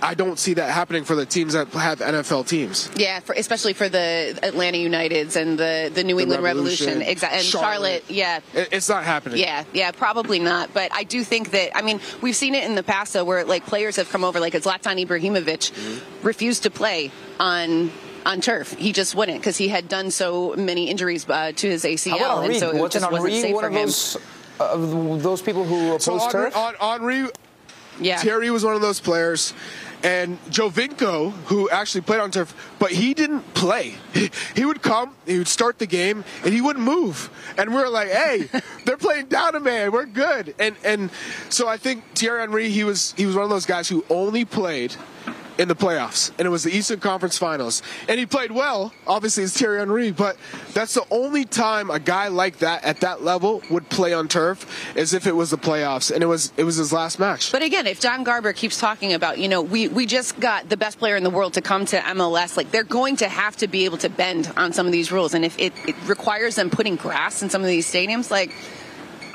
[0.03, 2.91] I don't see that happening for the teams that have NFL teams.
[2.97, 7.11] Yeah, for, especially for the Atlanta Uniteds and the, the New the England Revolution, Revolution.
[7.11, 8.05] exactly, and Charlotte.
[8.09, 8.11] Charlotte.
[8.11, 9.39] Yeah, it's not happening.
[9.39, 10.75] Yeah, yeah, probably not.
[10.75, 13.45] But I do think that I mean we've seen it in the past though, where
[13.45, 16.27] like players have come over, like Zlatan Ibrahimovic mm-hmm.
[16.27, 17.93] refused to play on
[18.27, 18.73] on turf.
[18.73, 22.57] He just wouldn't because he had done so many injuries uh, to his ACL, and
[22.57, 23.87] so it just wasn't safe for him.
[23.87, 24.17] Those,
[24.61, 24.77] uh,
[25.19, 26.57] those people who oppose so turf?
[26.57, 27.29] On, Henry,
[28.01, 28.19] Yeah.
[28.19, 29.55] Thierry was one of those players.
[30.03, 33.95] And Giovinco, who actually played on turf, but he didn't play.
[34.13, 37.31] He, he, would come, he would start the game, and he wouldn't move.
[37.57, 38.49] And we are like, hey,
[38.85, 40.55] they're playing down a man, we're good.
[40.59, 41.11] And and
[41.49, 44.45] so I think Thierry Henry, he was he was one of those guys who only
[44.45, 44.95] played
[45.59, 47.83] in the playoffs, and it was the Eastern Conference Finals.
[48.09, 50.37] And he played well, obviously, as Thierry Henry, but
[50.75, 54.95] that's the only time a guy like that at that level would play on turf,
[54.97, 57.53] as if it was the playoffs, and it was it was his last match.
[57.53, 60.77] But again, if Don Garber keeps talking about, you know, we we just got the
[60.77, 63.69] best player in the world to come to MLS, like they're going to have to
[63.69, 66.71] be able to bend on some of these rules, and if it, it requires them
[66.71, 68.53] putting grass in some of these stadiums, like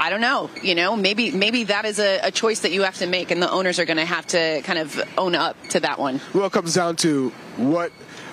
[0.02, 0.50] I don't know.
[0.64, 3.40] You know, maybe maybe that is a, a choice that you have to make, and
[3.40, 6.20] the owners are going to have to kind of own up to that one.
[6.34, 7.92] Well, it comes down to what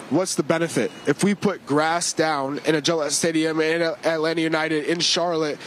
[0.09, 4.87] what's the benefit if we put grass down in a Gillette Stadium in Atlanta United
[4.87, 5.59] in Charlotte.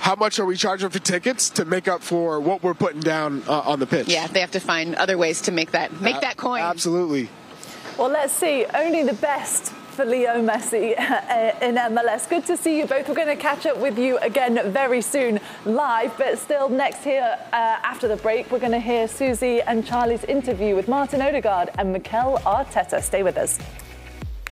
[0.00, 3.42] How much are we charging for tickets to make up for what we're putting down
[3.48, 4.08] uh, on the pitch?
[4.08, 6.60] Yeah, they have to find other ways to make that make that coin.
[6.60, 7.30] Absolutely.
[7.96, 8.66] Well, let's see.
[8.74, 12.28] Only the best for Leo Messi uh, in MLS.
[12.28, 13.08] Good to see you both.
[13.08, 17.38] We're going to catch up with you again very soon live, but still next here
[17.52, 21.70] uh, after the break, we're going to hear Susie and Charlie's interview with Martin Odegaard
[21.78, 23.02] and Mikel Arteta.
[23.02, 23.58] Stay with us.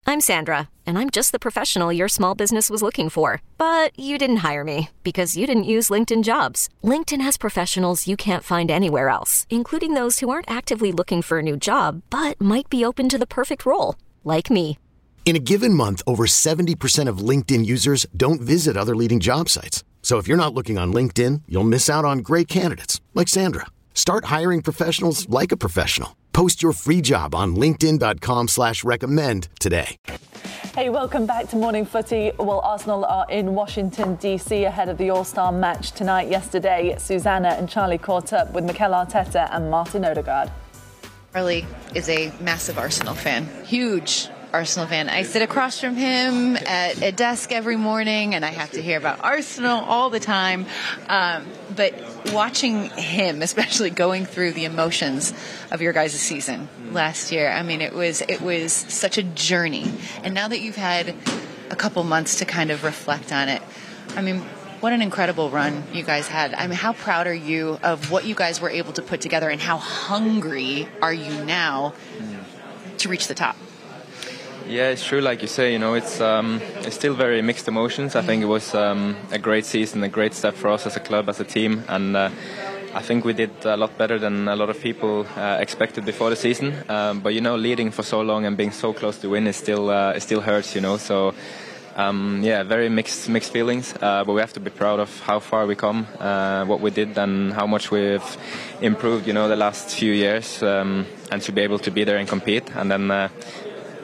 [0.07, 3.42] I'm Sandra, and I'm just the professional your small business was looking for.
[3.59, 6.68] But you didn't hire me because you didn't use LinkedIn jobs.
[6.83, 11.38] LinkedIn has professionals you can't find anywhere else, including those who aren't actively looking for
[11.38, 14.79] a new job, but might be open to the perfect role, like me.
[15.28, 19.84] In a given month, over 70% of LinkedIn users don't visit other leading job sites.
[20.00, 23.66] So if you're not looking on LinkedIn, you'll miss out on great candidates like Sandra.
[23.92, 26.16] Start hiring professionals like a professional.
[26.32, 29.98] Post your free job on LinkedIn.com slash recommend today.
[30.74, 32.32] Hey, welcome back to Morning Footy.
[32.38, 34.64] Well, Arsenal are in Washington, D.C.
[34.64, 36.30] ahead of the All-Star match tonight.
[36.30, 40.50] Yesterday, Susannah and Charlie caught up with Mikel Arteta and Martin Odegaard.
[41.34, 43.46] Charlie is a massive Arsenal fan.
[43.66, 45.08] Huge Arsenal fan.
[45.08, 48.96] I sit across from him at a desk every morning, and I have to hear
[48.96, 50.66] about Arsenal all the time.
[51.08, 51.94] Um, but
[52.32, 55.34] watching him, especially going through the emotions
[55.70, 59.90] of your guys' season last year, I mean, it was it was such a journey.
[60.22, 61.14] And now that you've had
[61.70, 63.61] a couple months to kind of reflect on it,
[64.16, 64.40] I mean,
[64.80, 66.54] what an incredible run you guys had.
[66.54, 69.50] I mean, how proud are you of what you guys were able to put together,
[69.50, 71.92] and how hungry are you now
[72.98, 73.56] to reach the top?
[74.68, 75.22] Yeah, it's true.
[75.22, 78.14] Like you say, you know, it's um, it's still very mixed emotions.
[78.14, 81.00] I think it was um, a great season, a great step for us as a
[81.00, 82.28] club, as a team, and uh,
[82.94, 86.28] I think we did a lot better than a lot of people uh, expected before
[86.28, 86.74] the season.
[86.90, 89.57] Um, but you know, leading for so long and being so close to win is
[89.57, 90.74] still uh, it still hurts.
[90.74, 91.35] You know, so.
[91.96, 95.40] Um, yeah, very mixed mixed feelings, uh, but we have to be proud of how
[95.40, 98.37] far we come, uh, what we did, and how much we've
[98.81, 99.26] improved.
[99.26, 102.28] You know, the last few years, um, and to be able to be there and
[102.28, 103.28] compete, and then uh,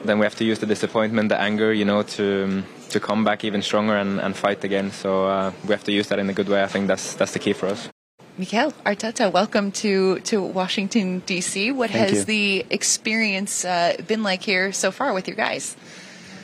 [0.05, 3.43] then we have to use the disappointment, the anger, you know, to to come back
[3.43, 4.91] even stronger and, and fight again.
[4.91, 6.63] So uh, we have to use that in a good way.
[6.63, 7.89] I think that's that's the key for us.
[8.37, 11.71] Mikel Arteta, welcome to, to Washington D.C.
[11.71, 12.25] What Thank has you.
[12.25, 15.77] the experience uh, been like here so far with your guys?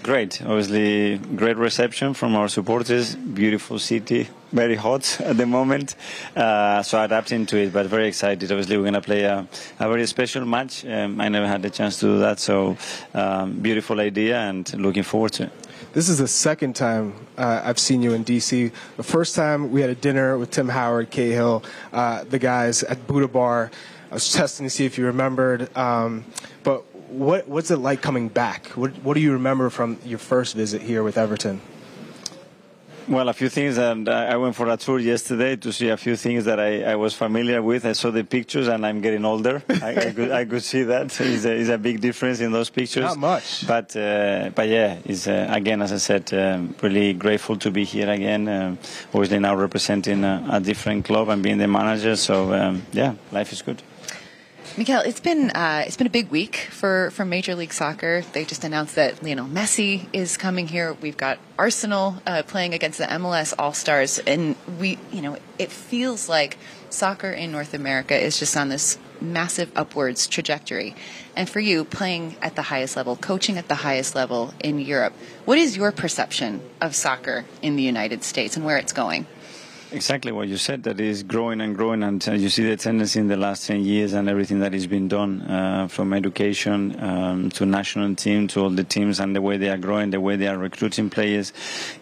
[0.04, 3.16] Great, obviously, great reception from our supporters.
[3.16, 5.96] Beautiful city, very hot at the moment,
[6.36, 8.52] uh, so adapting to it, but very excited.
[8.52, 9.48] Obviously, we're going to play a,
[9.80, 10.84] a, very special match.
[10.86, 12.78] Um, I never had the chance to do that, so
[13.14, 15.52] um, beautiful idea and looking forward to it.
[15.94, 18.72] This is the second time uh, I've seen you in DC.
[18.98, 23.06] The first time we had a dinner with Tim Howard, Cahill, uh, the guys at
[23.06, 23.70] Buddha Bar.
[24.10, 25.76] I was testing to see if you remembered.
[25.78, 26.26] Um,
[26.64, 28.68] but what what's it like coming back?
[28.70, 31.62] What what do you remember from your first visit here with Everton?
[33.08, 36.16] Well, a few things, and I went for a tour yesterday to see a few
[36.16, 37.84] things that I, I was familiar with.
[37.84, 39.62] I saw the pictures, and I'm getting older.
[39.70, 41.20] I, I, could, I could see that.
[41.20, 43.04] It's a, it's a big difference in those pictures.
[43.04, 43.68] Not much.
[43.68, 47.86] But, uh, but yeah, it's, uh, again, as I said, um, really grateful to be
[47.86, 48.48] here again.
[48.48, 48.78] Um,
[49.14, 52.16] obviously now representing a, a, different club and being the manager.
[52.16, 53.82] So, um, yeah, life is good.
[54.78, 58.24] Mikel, it's been uh, it's been a big week for, for Major League Soccer.
[58.32, 60.94] They just announced that Lionel Messi is coming here.
[60.94, 65.72] We've got Arsenal uh, playing against the MLS All Stars, and we you know it
[65.72, 66.58] feels like
[66.90, 70.96] soccer in North America is just on this massive upwards trajectory.
[71.36, 75.14] And for you, playing at the highest level, coaching at the highest level in Europe,
[75.44, 79.28] what is your perception of soccer in the United States and where it's going?
[79.92, 80.84] Exactly what you said.
[80.84, 83.84] That is growing and growing, and uh, you see the tendency in the last ten
[83.84, 88.62] years and everything that has been done uh, from education um, to national team to
[88.62, 91.54] all the teams and the way they are growing, the way they are recruiting players.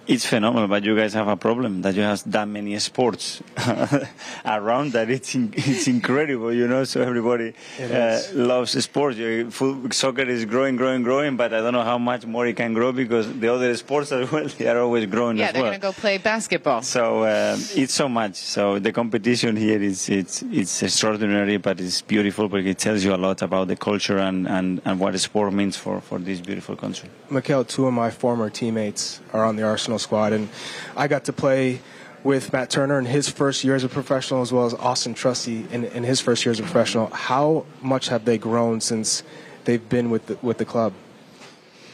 [0.07, 0.67] It's phenomenal.
[0.67, 3.41] But you guys have a problem that you have that many sports
[4.45, 5.09] around that.
[5.09, 6.83] It's in, it's incredible, you know.
[6.83, 9.17] So everybody uh, loves sports.
[9.55, 12.73] Full, soccer is growing, growing, growing, but I don't know how much more it can
[12.73, 15.37] grow because the other sports as well they are always growing.
[15.37, 15.71] Yeah, they're well.
[15.71, 16.81] going to go play basketball.
[16.81, 18.35] So uh, it's so much.
[18.35, 23.13] So the competition here is it's it's extraordinary, but it's beautiful because it tells you
[23.13, 26.75] a lot about the culture and, and, and what sport means for, for this beautiful
[26.75, 27.09] country.
[27.29, 30.49] Mikel, two of my former teammates are on the Arsenal squad, and
[30.95, 31.81] I got to play
[32.23, 35.65] with Matt Turner in his first year as a professional, as well as Austin Trusty
[35.71, 37.07] in, in his first year as a professional.
[37.07, 39.23] How much have they grown since
[39.63, 40.93] they've been with the, with the club?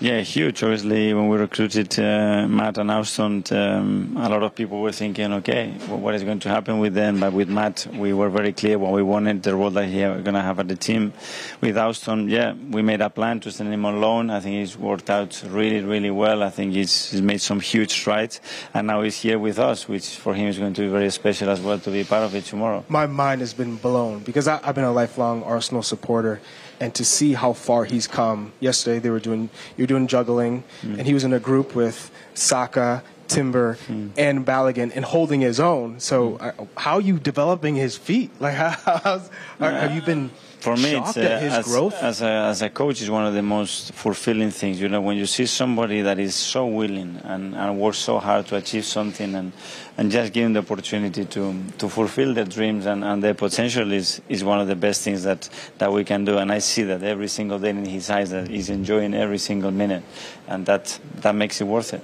[0.02, 0.62] Yeah, huge.
[0.62, 5.32] Obviously, when we recruited uh, Matt and Austin, um, a lot of people were thinking,
[5.36, 7.22] okay, what is going to happen with them?
[7.22, 10.22] But with Matt, we were very clear what we wanted, the role that he was
[10.22, 11.14] going to have at the team.
[11.62, 14.30] With Austin, yeah, we made a plan to send him on loan.
[14.32, 16.44] I think he's worked out really, really well.
[16.44, 18.42] I think he's, he's made some huge strides,
[18.74, 21.50] and now he's here with us, which for him is going to be very special
[21.50, 22.84] as well to be part of it tomorrow.
[22.90, 26.42] My mind has been blown because I, I've been a lifelong Arsenal supporter
[26.80, 28.52] and to see how far he's come.
[28.60, 30.98] Yesterday they were doing you're doing juggling, mm.
[30.98, 34.12] and he was in a group with Saka, Timber, mm.
[34.18, 36.00] and Balogun, and holding his own.
[36.00, 36.60] So mm.
[36.60, 38.32] uh, how are you developing his feet?
[38.40, 39.22] Like how,
[39.60, 40.32] have you been?
[40.66, 41.68] For me, it's, uh, as,
[42.02, 44.82] as, a, as a coach, is one of the most fulfilling things.
[44.82, 48.48] You know, when you see somebody that is so willing and, and works so hard
[48.48, 49.52] to achieve something and,
[49.96, 51.44] and just give them the opportunity to,
[51.78, 55.22] to fulfill their dreams and, and their potential is, is one of the best things
[55.22, 55.48] that,
[55.78, 56.40] that we can do.
[56.40, 59.72] And I see that every single day in his eyes that he's enjoying every single
[59.72, 60.04] minute.
[60.48, 62.04] And that, that makes it worth it.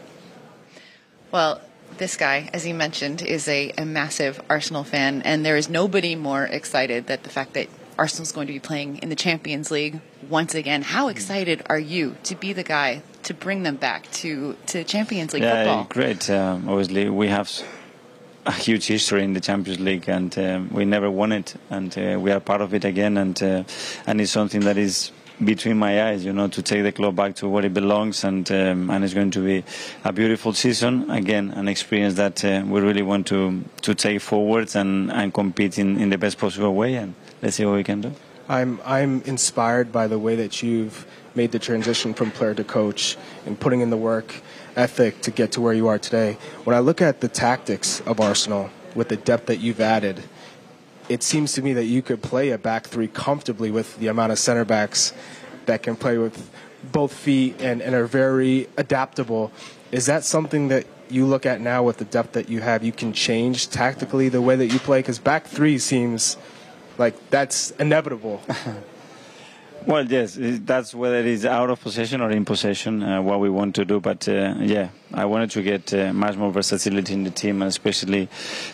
[1.31, 1.61] Well,
[1.97, 6.15] this guy, as he mentioned, is a, a massive Arsenal fan, and there is nobody
[6.15, 7.67] more excited that the fact that
[7.97, 10.81] Arsenal's going to be playing in the Champions League once again.
[10.81, 15.33] How excited are you to be the guy to bring them back to, to Champions
[15.33, 15.85] League yeah, football?
[15.89, 16.29] Great.
[16.29, 17.49] Um, obviously, we have
[18.45, 22.19] a huge history in the Champions League, and um, we never won it, and uh,
[22.19, 23.63] we are part of it again, and uh,
[24.07, 25.11] and it's something that is
[25.43, 28.49] between my eyes, you know, to take the club back to where it belongs, and
[28.51, 29.63] um, and it's going to be
[30.03, 34.75] a beautiful season again, an experience that uh, we really want to to take forward
[34.75, 38.01] and and compete in, in the best possible way, and let's see what we can
[38.01, 38.13] do.
[38.49, 43.17] I'm I'm inspired by the way that you've made the transition from player to coach
[43.45, 44.41] and putting in the work
[44.75, 46.37] ethic to get to where you are today.
[46.65, 50.23] When I look at the tactics of Arsenal with the depth that you've added,
[51.07, 54.31] it seems to me that you could play a back three comfortably with the amount
[54.31, 55.13] of center backs
[55.65, 56.49] that can play with
[56.91, 59.51] both feet and, and are very adaptable.
[59.91, 62.83] Is that something that you look at now with the depth that you have?
[62.83, 64.99] You can change tactically the way that you play?
[64.99, 66.37] Because back three seems
[67.01, 68.41] like that's inevitable.
[69.83, 73.49] Well, yes, that's whether it is out of possession or in possession, uh, what we
[73.49, 73.99] want to do.
[73.99, 77.69] But uh, yeah, I wanted to get uh, much more versatility in the team, and
[77.69, 78.29] especially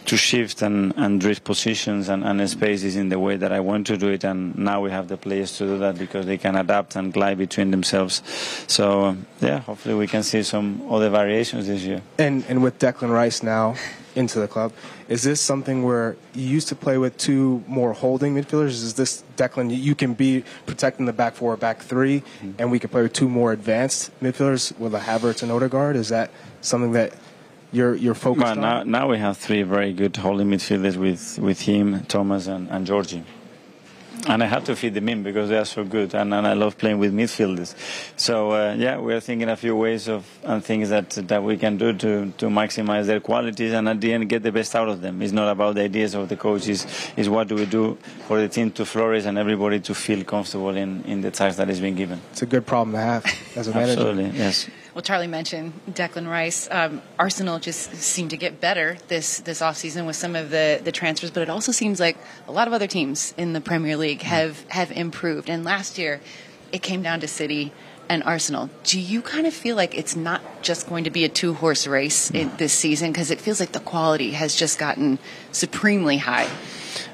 [0.05, 3.87] to shift and, and drift positions and, and spaces in the way that I want
[3.87, 4.25] to do it.
[4.25, 7.37] And now we have the players to do that because they can adapt and glide
[7.37, 8.21] between themselves.
[8.67, 12.01] So yeah, hopefully we can see some other variations this year.
[12.17, 13.75] And and with Declan Rice now
[14.17, 14.73] into the club.
[15.07, 18.83] Is this something where you used to play with two more holding midfielders?
[18.89, 19.69] Is this Declan?
[19.69, 22.51] You can be protecting the back four, back 3 mm-hmm.
[22.57, 25.95] and we can play with two more advanced midfielders with a Havertz and Odegaard.
[25.95, 27.13] Is that something that
[27.71, 28.91] you're you're focused well, now, on?
[28.91, 33.23] Now we have three very good holding midfielders with with him, Thomas, and, and Jorginho
[34.27, 36.53] and I have to feed them in because they are so good, and, and I
[36.53, 37.75] love playing with midfielders.
[38.15, 41.57] So uh, yeah, we are thinking a few ways of and things that that we
[41.57, 44.89] can do to to maximize their qualities and at the end get the best out
[44.89, 45.21] of them.
[45.21, 46.85] It's not about the ideas of the coaches.
[47.15, 50.75] It's what do we do for the team to flourish and everybody to feel comfortable
[50.75, 52.19] in in the task that is being given.
[52.31, 53.25] It's a good problem to have
[53.55, 53.91] as a manager.
[53.91, 54.69] Absolutely, yes.
[54.97, 56.67] Well, Charlie mentioned Declan Rice.
[56.71, 60.91] Um, Arsenal just seemed to get better this this offseason with some of the, the
[60.91, 64.23] transfers, but it also seems like a lot of other teams in the Premier League
[64.23, 65.51] have, have improved.
[65.51, 66.19] And last year,
[66.71, 67.71] it came down to City
[68.09, 68.71] and Arsenal.
[68.85, 71.85] Do you kind of feel like it's not just going to be a two horse
[71.85, 73.11] race in this season?
[73.11, 75.19] Because it feels like the quality has just gotten
[75.51, 76.49] supremely high.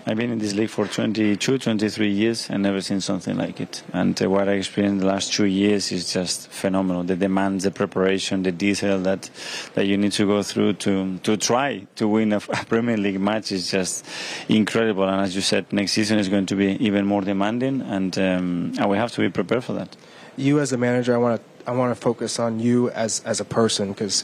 [0.06, 3.84] I've been in this league for 22, 23 years and never seen something like it.
[3.93, 7.04] And uh, what I experienced the last two years is just phenomenal.
[7.04, 9.30] The demands, the preparation, the detail that
[9.76, 13.19] that you need to go through to to try to win a, a Premier League
[13.19, 14.06] match is just
[14.50, 15.07] incredible.
[15.07, 18.74] And as you said, next season is going to be even more demanding, and um,
[18.78, 19.95] and we have to be prepared for that.
[20.36, 23.39] You as a manager, I want to I want to focus on you as as
[23.39, 24.24] a person because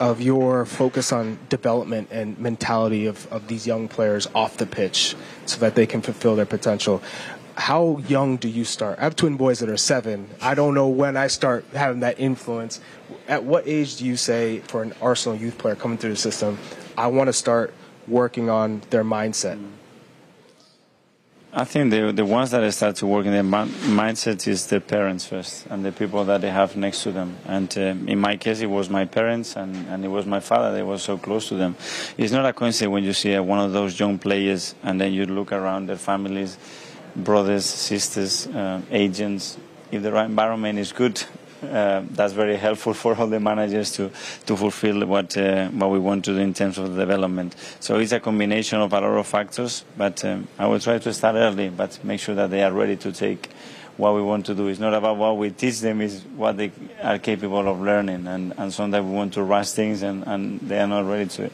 [0.00, 5.14] of your focus on development and mentality of, of these young players off the pitch
[5.46, 7.02] so that they can fulfill their potential.
[7.56, 8.98] How young do you start?
[8.98, 10.28] I have twin boys that are seven.
[10.40, 12.80] I don't know when I start having that influence.
[13.28, 16.58] At what age do you say for an Arsenal youth player coming through the system,
[16.98, 17.72] I want to start
[18.08, 19.56] working on their mindset?
[19.56, 19.73] Mm-hmm.
[21.56, 25.24] I think the the ones that start to work in their mindset is the parents
[25.24, 27.36] first and the people that they have next to them.
[27.46, 27.80] And uh,
[28.10, 31.04] in my case, it was my parents and, and it was my father that was
[31.04, 31.76] so close to them.
[32.18, 35.26] It's not a coincidence when you see one of those young players and then you
[35.26, 36.58] look around their families,
[37.14, 39.56] brothers, sisters, uh, agents.
[39.92, 41.22] If the right environment is good,
[41.64, 44.10] uh, that's very helpful for all the managers to,
[44.46, 47.54] to fulfill what uh, what we want to do in terms of development.
[47.80, 51.12] So it's a combination of a lot of factors, but um, I will try to
[51.12, 53.50] start early, but make sure that they are ready to take
[53.96, 54.68] what we want to do.
[54.68, 58.26] It's not about what we teach them, it's what they are capable of learning.
[58.26, 61.44] And, and sometimes we want to rush things and, and they are not ready to
[61.44, 61.52] it.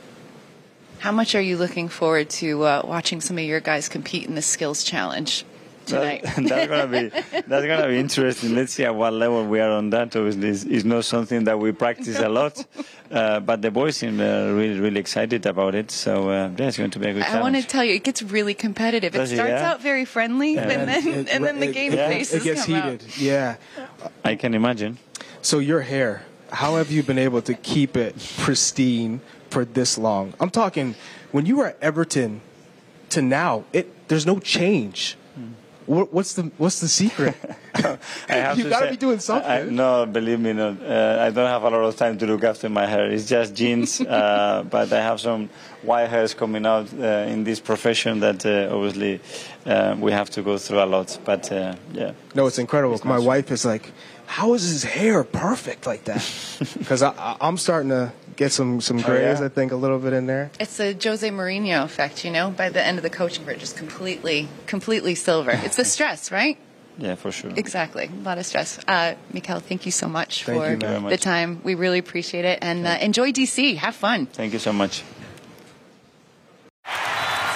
[1.01, 4.35] How much are you looking forward to uh, watching some of your guys compete in
[4.35, 5.45] the skills challenge?
[5.91, 6.23] Tonight.
[6.23, 7.09] That, that's gonna be
[7.47, 8.55] that's gonna be interesting.
[8.55, 10.15] Let's see at what level we are on that.
[10.17, 12.65] Obviously, it's, it's not something that we practice a lot,
[13.11, 15.91] uh, but the boys seem uh, really really excited about it.
[15.91, 17.23] So uh, yeah, it's going to be a good.
[17.23, 19.13] I want to tell you, it gets really competitive.
[19.13, 19.71] Does it starts it, yeah?
[19.71, 20.63] out very friendly, yeah.
[20.63, 23.03] and then it, and then the game it, faces it gets heated.
[23.03, 23.19] Out.
[23.19, 23.57] Yeah,
[24.25, 24.99] I can imagine.
[25.43, 26.23] So your hair,
[26.53, 30.35] how have you been able to keep it pristine for this long?
[30.39, 30.95] I'm talking
[31.33, 32.43] when you were at Everton
[33.11, 33.65] to now.
[33.73, 35.20] It there's no change what,
[35.91, 37.35] what's the what's the secret?
[37.77, 39.51] you got to be doing something.
[39.51, 40.69] I, no, believe me, no.
[40.69, 43.11] Uh, I don't have a lot of time to look after my hair.
[43.11, 45.51] It's just jeans, uh, but I have some
[45.83, 49.21] white hairs coming out uh, in this profession that uh, obviously
[49.67, 51.19] uh, we have to go through a lot.
[51.25, 52.13] But uh, yeah.
[52.35, 52.95] No, it's incredible.
[52.95, 53.91] It's my wife is like,
[54.27, 56.25] "How is his hair perfect like that?"
[56.79, 59.39] Because I'm starting to get some some grays.
[59.39, 59.47] Oh, yeah?
[59.47, 60.51] I think a little bit in there.
[60.59, 62.51] It's the Jose Mourinho effect, you know.
[62.51, 65.53] By the end of the coaching career, just completely, completely silver.
[65.53, 66.57] It's the stress, right?
[66.97, 67.53] Yeah, for sure.
[67.55, 68.11] Exactly.
[68.13, 68.79] A lot of stress.
[68.89, 71.61] Uh, Mikel, thank you so much thank for you, the time.
[71.63, 72.59] We really appreciate it.
[72.63, 73.77] And uh, enjoy DC.
[73.77, 74.27] Have fun.
[74.27, 75.05] Thank you so much.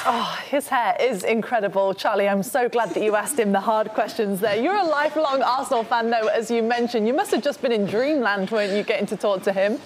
[0.06, 1.94] Oh, his hair is incredible.
[1.94, 4.56] Charlie, I'm so glad that you asked him the hard questions there.
[4.56, 7.06] You're a lifelong Arsenal fan, though, as you mentioned.
[7.06, 9.80] You must have just been in dreamland, weren't you, getting to talk to him?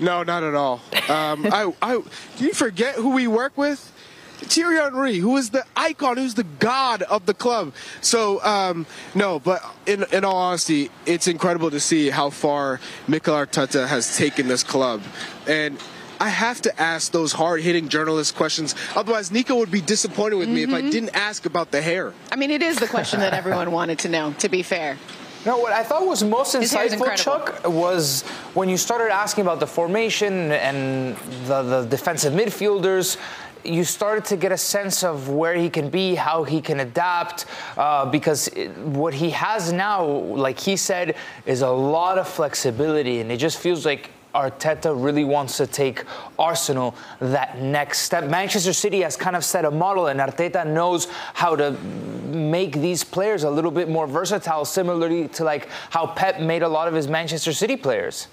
[0.00, 0.80] No, not at all.
[1.08, 2.02] Um, I, I,
[2.36, 3.90] do you forget who we work with?
[4.38, 7.72] Thierry Henry, who is the icon, who's the god of the club.
[8.00, 13.34] So, um, no, but in, in all honesty, it's incredible to see how far Mikel
[13.34, 15.02] Arteta has taken this club.
[15.48, 15.78] And
[16.20, 18.74] I have to ask those hard hitting journalist questions.
[18.94, 20.54] Otherwise, Nico would be disappointed with mm-hmm.
[20.54, 20.90] me if I mm-hmm.
[20.90, 22.12] didn't ask about the hair.
[22.30, 24.98] I mean, it is the question that everyone wanted to know, to be fair.
[25.46, 28.22] No, what I thought was most insightful, Chuck, was
[28.54, 31.16] when you started asking about the formation and
[31.46, 33.18] the, the defensive midfielders
[33.64, 37.46] you started to get a sense of where he can be, how he can adapt,
[37.76, 41.16] uh, because it, what he has now, like he said,
[41.46, 46.04] is a lot of flexibility, and it just feels like Arteta really wants to take
[46.38, 48.24] Arsenal that next step.
[48.24, 53.04] Manchester City has kind of set a model, and Arteta knows how to make these
[53.04, 56.94] players a little bit more versatile, similarly to like how Pep made a lot of
[56.94, 58.28] his Manchester City players.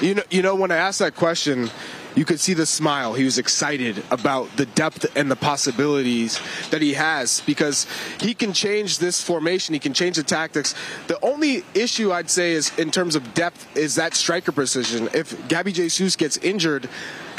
[0.00, 1.70] You know, you know, when I asked that question,
[2.18, 3.14] you could see the smile.
[3.14, 6.40] He was excited about the depth and the possibilities
[6.70, 7.86] that he has because
[8.20, 9.72] he can change this formation.
[9.72, 10.74] He can change the tactics.
[11.06, 15.08] The only issue I'd say is in terms of depth is that striker precision.
[15.14, 16.88] If Gabby Jesus gets injured,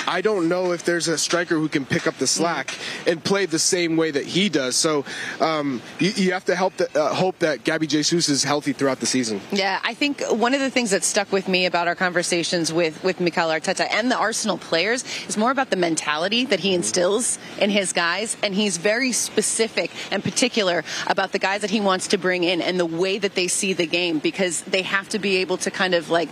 [0.07, 2.77] I don't know if there's a striker who can pick up the slack
[3.07, 4.75] and play the same way that he does.
[4.75, 5.05] So
[5.39, 8.99] um, you, you, have to help the, uh, hope that Gabby Jesus is healthy throughout
[8.99, 9.41] the season.
[9.51, 13.03] Yeah, I think one of the things that stuck with me about our conversations with,
[13.03, 17.37] with Mikel Arteta and the Arsenal players is more about the mentality that he instills
[17.59, 18.37] in his guys.
[18.43, 22.61] And he's very specific and particular about the guys that he wants to bring in
[22.61, 25.71] and the way that they see the game because they have to be able to
[25.71, 26.29] kind of like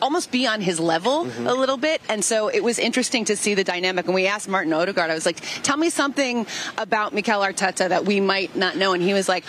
[0.00, 1.46] almost be on his level mm-hmm.
[1.46, 2.00] a little bit.
[2.08, 4.06] And so it was interesting to see the dynamic.
[4.06, 6.46] And we asked Martin Odegaard, I was like, tell me something
[6.76, 8.92] about Mikel Arteta that we might not know.
[8.92, 9.44] And he was like,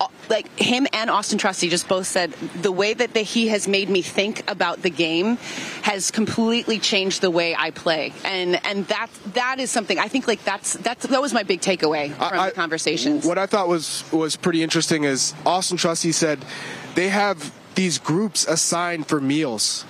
[0.00, 3.68] uh, like him and Austin Trusty just both said the way that the, he has
[3.68, 5.36] made me think about the game
[5.82, 10.26] has completely changed the way I play, and and that that is something I think
[10.26, 13.26] like that's that's that was my big takeaway from I, the conversations.
[13.26, 16.44] What I thought was was pretty interesting is Austin Trusty said
[16.94, 19.84] they have these groups assigned for meals,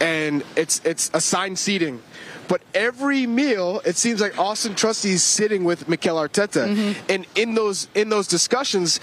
[0.00, 2.02] and it's it's assigned seating.
[2.46, 7.00] But every meal, it seems like Austin Trusty is sitting with Mikel Arteta, mm-hmm.
[7.08, 9.00] and in those in those discussions,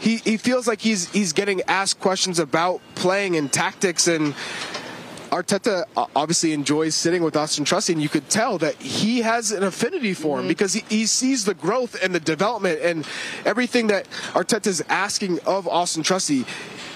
[0.00, 4.34] he, he feels like he's he's getting asked questions about playing and tactics and
[5.32, 9.62] Arteta obviously enjoys sitting with Austin Trusty, and you could tell that he has an
[9.62, 10.48] affinity for him mm-hmm.
[10.48, 13.06] because he, he, sees the growth and the development and
[13.46, 16.44] everything that Arteta is asking of Austin Trusty.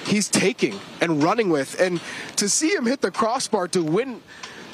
[0.04, 1.98] He's taking and running with, and
[2.36, 4.20] to see him hit the crossbar to win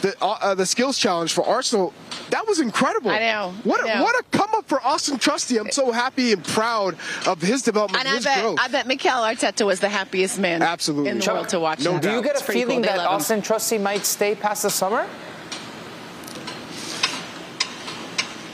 [0.02, 1.94] the uh, uh, the skills challenge for Arsenal,
[2.30, 3.10] that was incredible.
[3.10, 3.54] I know.
[3.64, 4.00] What I know.
[4.00, 5.58] A, what a come up for Austin Trusty.
[5.58, 6.96] I'm so happy and proud
[7.26, 8.04] of his development.
[8.04, 8.58] And his I bet growth.
[8.60, 11.84] I bet Mikel Arteta was the happiest man absolutely in the Chuck, world to watch.
[11.84, 12.92] No Do you get a feeling cool.
[12.92, 13.42] that Austin him.
[13.42, 15.08] Trusty might stay past the summer?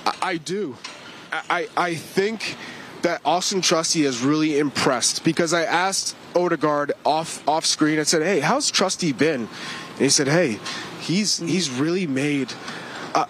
[0.06, 0.76] I, I do.
[1.32, 2.56] I I think
[3.02, 7.98] that Austin Trusty has really impressed because I asked Odegaard off off screen.
[7.98, 10.58] I said, "Hey, how's Trusty been?" And he said, "Hey,
[11.08, 11.48] he's mm-hmm.
[11.48, 12.52] he's really made
[13.14, 13.26] a,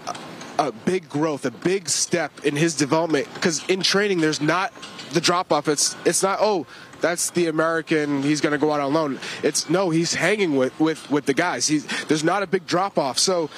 [0.59, 3.33] a big growth, a big step in his development.
[3.35, 4.72] Because in training, there's not
[5.12, 5.68] the drop off.
[5.68, 6.66] It's it's not oh
[7.01, 8.22] that's the American.
[8.22, 9.20] He's going to go out on loan.
[9.43, 11.68] It's no, he's hanging with with with the guys.
[11.68, 13.18] He's, there's not a big drop off.
[13.18, 13.51] So,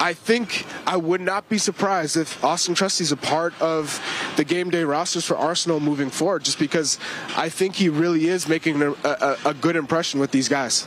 [0.00, 4.00] I think I would not be surprised if Austin Trusty's a part of
[4.36, 6.44] the game day rosters for Arsenal moving forward.
[6.44, 6.98] Just because
[7.36, 10.86] I think he really is making a, a, a good impression with these guys.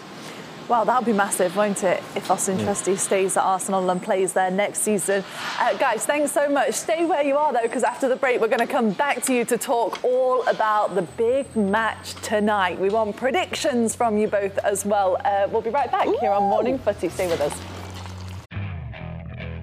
[0.70, 2.66] Well, that'll be massive, won't it, if Austin yeah.
[2.66, 5.24] Trusty stays at Arsenal and plays there next season.
[5.60, 6.76] Uh, guys, thanks so much.
[6.76, 9.34] Stay where you are, though, because after the break, we're going to come back to
[9.34, 12.80] you to talk all about the big match tonight.
[12.80, 15.18] We want predictions from you both as well.
[15.26, 16.18] Uh, we'll be right back Ooh.
[16.22, 17.10] here on Morning Footy.
[17.10, 17.60] Stay with us.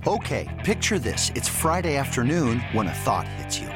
[0.09, 1.31] Okay, picture this.
[1.37, 3.76] It's Friday afternoon when a thought hits you.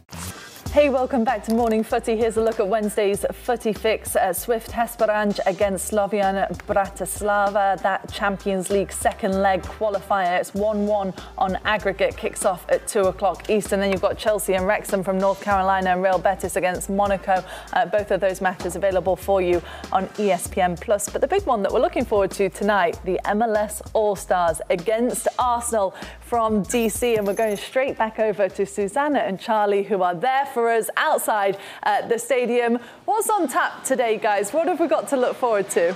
[0.71, 2.15] Hey, welcome back to Morning Footy.
[2.15, 4.15] Here's a look at Wednesday's footy fix.
[4.15, 7.77] Uh, Swift Hesperange against Slovan Bratislava.
[7.81, 10.39] That Champions League second leg qualifier.
[10.39, 12.15] It's 1-1 on aggregate.
[12.15, 13.81] Kicks off at 2 o'clock Eastern.
[13.81, 17.43] Then you've got Chelsea and Wrexham from North Carolina and Real Betis against Monaco.
[17.73, 19.61] Uh, both of those matches available for you
[19.91, 20.79] on ESPN+.
[20.79, 21.09] Plus.
[21.09, 25.93] But the big one that we're looking forward to tonight, the MLS All-Stars against Arsenal
[26.21, 27.17] from DC.
[27.17, 30.89] And we're going straight back over to Susannah and Charlie, who are there for us
[30.97, 32.79] outside uh, the stadium.
[33.05, 34.51] What's on tap today, guys?
[34.51, 35.95] What have we got to look forward to?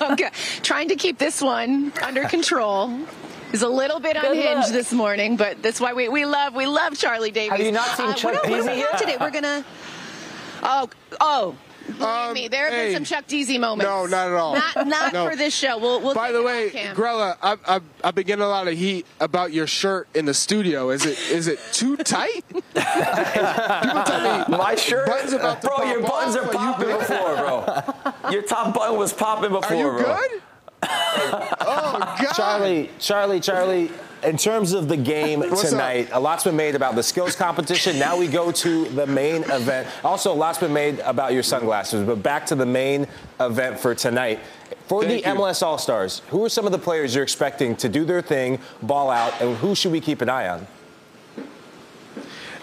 [0.12, 0.30] okay.
[0.62, 2.98] Trying to keep this one under control.
[3.52, 4.70] Is a little bit Good unhinged luck.
[4.70, 7.50] this morning, but that's why we, we love we love Charlie Davies.
[7.50, 8.96] Have you not seen uh, Chuck what, what yet?
[8.96, 9.64] Today we're gonna.
[10.62, 10.88] Oh
[11.20, 11.56] oh
[11.90, 13.88] Believe um, me, there have hey, been some Chuck Deasy moments.
[13.88, 14.54] No, not at all.
[14.54, 15.28] Not, not no.
[15.28, 15.78] for this show.
[15.78, 19.06] We'll, we'll By the way, Grella, I've, I've, I've, been getting a lot of heat
[19.20, 20.90] about your shirt in the studio.
[20.90, 22.44] Is it is it too tight?
[22.48, 25.84] People tell me my shirt, buttons about bro.
[25.84, 28.30] Your buttons are popping before, bro.
[28.30, 30.16] Your top button was popping before, Are you bro.
[30.16, 30.42] good?
[30.82, 33.90] oh God, Charlie, Charlie, Charlie
[34.24, 36.16] in terms of the game tonight, up?
[36.16, 37.98] a lot's been made about the skills competition.
[37.98, 39.88] now we go to the main event.
[40.04, 42.06] Also, a lot's been made about your sunglasses.
[42.06, 43.06] But back to the main
[43.38, 44.40] event for tonight.
[44.86, 45.36] For Thank the you.
[45.36, 48.58] MLS All Stars, who are some of the players you're expecting to do their thing,
[48.82, 50.66] ball out, and who should we keep an eye on?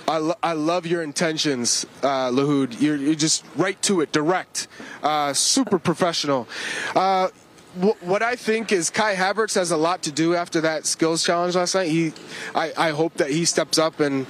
[0.07, 2.79] I, lo- I love your intentions, uh, Lahoud.
[2.79, 4.69] You're, you're, just right to it, direct,
[5.03, 6.47] uh, super professional.
[6.95, 7.27] Uh,
[7.75, 11.55] what I think is Kai Havertz has a lot to do after that skills challenge
[11.55, 11.89] last night.
[11.89, 12.13] He,
[12.55, 14.25] I, I hope that he steps up and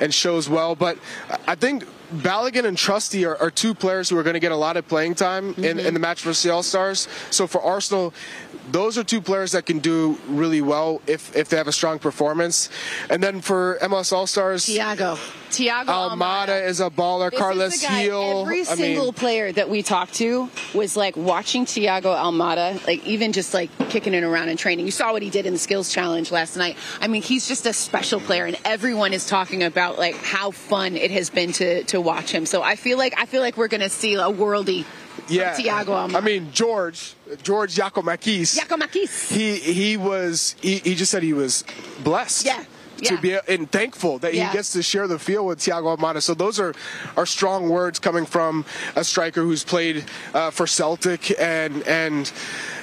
[0.00, 0.74] and shows well.
[0.74, 0.98] But
[1.46, 4.56] I think Balogun and Trusty are, are, two players who are going to get a
[4.56, 5.64] lot of playing time mm-hmm.
[5.64, 7.08] in, in the match versus the All Stars.
[7.30, 8.12] So for Arsenal,
[8.70, 11.98] those are two players that can do really well if, if they have a strong
[11.98, 12.68] performance.
[13.08, 15.18] And then for MLS All Stars, Thiago.
[15.52, 17.30] Thiago Almada, Almada is a baller.
[17.30, 18.40] This Carles Gil.
[18.40, 23.32] Every single mean, player that we talked to was like watching Thiago Almada, like even
[23.32, 24.86] just like kicking it around in training.
[24.86, 26.76] You saw what he did in the skills challenge last night.
[27.00, 30.96] I mean, he's just a special player, and everyone is talking about like how fun
[30.96, 32.46] it has been to to watch him.
[32.46, 34.86] So I feel like I feel like we're going to see a worldy
[35.28, 36.14] yeah, Almada.
[36.16, 38.58] I mean, George, George Giakoumakis.
[38.58, 39.32] Giakoumakis.
[39.32, 41.64] He he was he, he just said he was
[42.02, 42.46] blessed.
[42.46, 42.64] Yeah.
[43.08, 44.48] To be and thankful that yeah.
[44.48, 46.22] he gets to share the field with Thiago Almada.
[46.22, 46.74] So those are
[47.16, 48.64] are strong words coming from
[48.96, 52.32] a striker who's played uh, for Celtic and and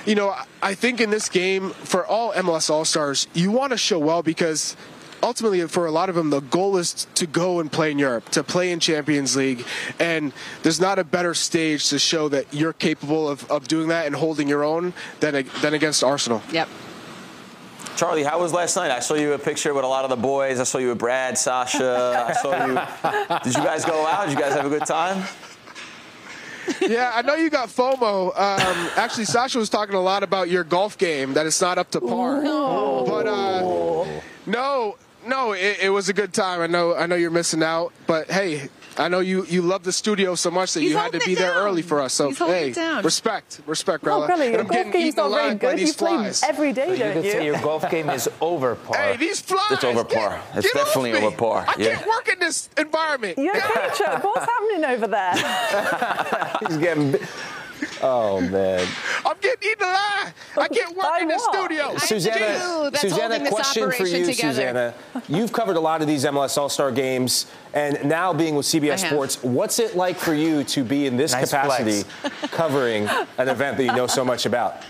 [0.05, 3.78] you know I think in this game for all MLS All Stars you want to
[3.78, 4.76] show well because
[5.22, 8.30] ultimately, for a lot of them, the goal is to go and play in Europe,
[8.30, 9.65] to play in Champions League.
[9.99, 14.07] And there's not a better stage to show that you're capable of, of doing that
[14.07, 16.41] and holding your own than, than against Arsenal.
[16.51, 16.70] Yep.
[17.95, 18.91] Charlie, how was last night?
[18.91, 20.59] I saw you a picture with a lot of the boys.
[20.59, 22.25] I saw you with Brad, Sasha.
[22.30, 23.39] I saw you.
[23.43, 24.27] Did you guys go out?
[24.27, 25.25] Did you guys have a good time?
[26.82, 28.27] yeah, I know you got FOMO.
[28.27, 31.91] Um, actually, Sasha was talking a lot about your golf game that it's not up
[31.91, 32.41] to par.
[32.41, 33.05] No.
[35.50, 36.62] But uh, no, no, it, it was a good time.
[36.62, 39.93] I know, I know you're missing out, but hey, I know you, you love the
[39.93, 42.14] studio so much that He's you had to be it there early for us.
[42.14, 43.04] So He's hey, it down.
[43.04, 44.28] respect, respect, Oh, Grella.
[44.28, 45.80] Grella, your I'm golf getting game's not very good.
[45.80, 47.32] You these play every day, So you don't could you?
[47.32, 48.97] say your golf game is over par.
[48.97, 49.72] Hey, these flies.
[49.72, 50.41] It's over get- par.
[50.56, 51.18] It's get off definitely me.
[51.20, 51.66] over par.
[51.68, 51.95] I Yeah.
[51.95, 53.38] can't work in this environment.
[53.38, 54.24] You okay, Chuck?
[54.24, 56.58] What's happening over there?
[56.68, 57.16] He's getting.
[57.82, 58.88] Bi- Oh man.
[59.25, 60.34] I'm getting eaten alive.
[60.57, 61.53] I can't work By in the what?
[61.55, 61.97] studio.
[61.97, 64.53] Susannah, that's Susannah, holding this question for operation you, together.
[64.53, 64.93] Susannah.
[65.27, 69.43] You've covered a lot of these MLS All-Star games, and now being with CBS Sports,
[69.43, 72.03] what's it like for you to be in this Nice capacity,
[72.51, 73.07] covering
[73.38, 74.84] an event that you know so much about?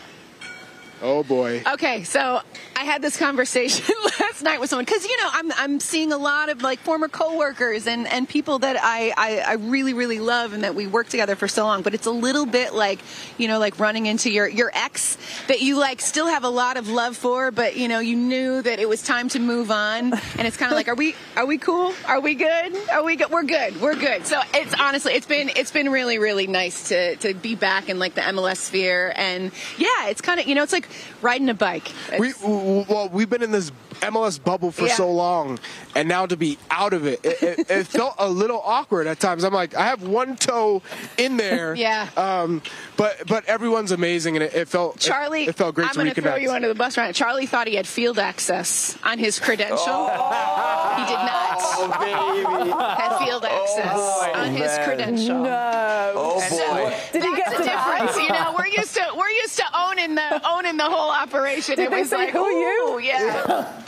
[1.02, 1.64] Oh boy.
[1.66, 2.42] Okay, so
[2.76, 6.18] I had this conversation last night with someone because you know I'm I'm seeing a
[6.18, 10.52] lot of like former coworkers and and people that I, I I really really love
[10.52, 11.84] and that we worked together for so long.
[11.84, 13.00] But it's a little bit like
[13.38, 16.76] you know like running into your your ex that you like still have a lot
[16.76, 20.14] of love for, but you know you knew that it was time to move on,
[20.38, 21.94] and it's kind of like are we are we cool?
[22.08, 22.90] Are we good?
[22.92, 23.32] Are we good?
[23.32, 23.80] We're good.
[23.80, 24.26] We're good.
[24.26, 28.00] So it's honestly it's been it's been really really nice to to be back in
[28.00, 30.89] like the MLS sphere and yeah it's kind of you know it's like
[31.22, 31.92] riding a bike.
[32.18, 33.72] We It's- w- well, we've been in this
[34.02, 34.96] MLS bubble for Yeah.
[34.96, 35.60] so long,
[35.94, 39.20] and now to be out of it, it, it, it felt a little awkward at
[39.20, 39.44] times.
[39.44, 40.82] I'm like, I have one toe
[41.18, 42.08] in there, Yeah.
[42.16, 42.62] Um,
[42.96, 45.98] but but everyone's amazing, and it, it felt it- Charlie, It, felt great I'm to
[46.00, 46.42] going to throw reconnect.
[46.42, 47.14] you under the bus right.
[47.14, 49.78] Charlie thought he had field access on his credential.
[50.06, 52.72] He did not Oh, baby.
[53.02, 55.44] have field access boy, on his credential.
[55.44, 56.14] No.
[56.16, 56.96] Oh, So boy.
[57.12, 58.16] Did he that's get the difference?
[58.18, 59.64] You know, we're used to we're used to
[60.00, 61.76] owning the owning the whole operation.
[61.76, 63.84] Did it they was say, like, "Who you?" "Ooh, Yeah.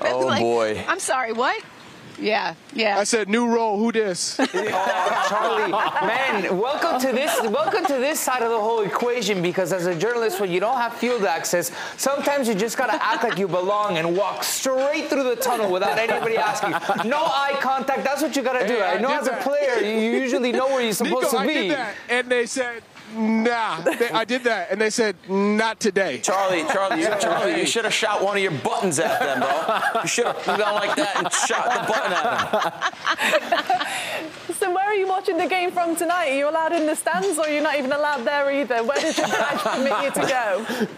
[0.00, 0.84] Oh, Like, boy.
[0.86, 1.32] I'm sorry.
[1.32, 1.60] What?
[2.20, 2.54] Yeah.
[2.72, 2.98] Yeah.
[2.98, 3.78] I said, new role.
[3.78, 4.38] Who this?
[4.54, 5.70] Oh, Charlie,
[6.06, 7.40] man, welcome to this.
[7.42, 9.40] Welcome to this side of the whole equation.
[9.42, 13.22] Because as a journalist, when you don't have field access, sometimes you just gotta act
[13.24, 16.70] like you belong and walk straight through the tunnel without anybody asking.
[17.08, 18.02] No eye contact.
[18.04, 18.74] That's what you gotta do.
[18.74, 21.30] Hey, I I know did as a player, you usually know where you're supposed Nico,
[21.30, 21.54] to I be.
[21.54, 22.82] did that, and they said,
[23.14, 23.80] Nah.
[23.80, 26.18] They, I did that, and they said, Not today.
[26.18, 30.00] Charlie, Charlie, you, Charlie, you should have shot one of your buttons at them, bro.
[30.02, 32.50] You should have gone like that and shot the button at
[33.72, 34.54] them.
[34.58, 36.30] So where are you watching the game from tonight?
[36.30, 38.82] Are you allowed in the stands or you're you not even allowed there either?
[38.82, 40.88] Where does your badge permit you to go?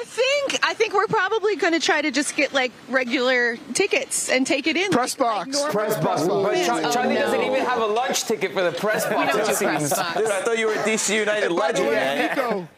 [0.00, 4.28] I think I think we're probably going to try to just get like regular tickets
[4.30, 4.92] and take it in.
[4.92, 5.56] Press like, box.
[5.56, 6.26] normal Press box.
[6.26, 6.66] But fans.
[6.66, 7.20] Char- Oh, Charlie no.
[7.20, 9.34] doesn't even have a lunch ticket for the press box.
[9.36, 10.16] don't do press box.
[10.18, 12.28] Dude, I thought you were a DC United By the legend, way, man.
[12.36, 12.68] Nico.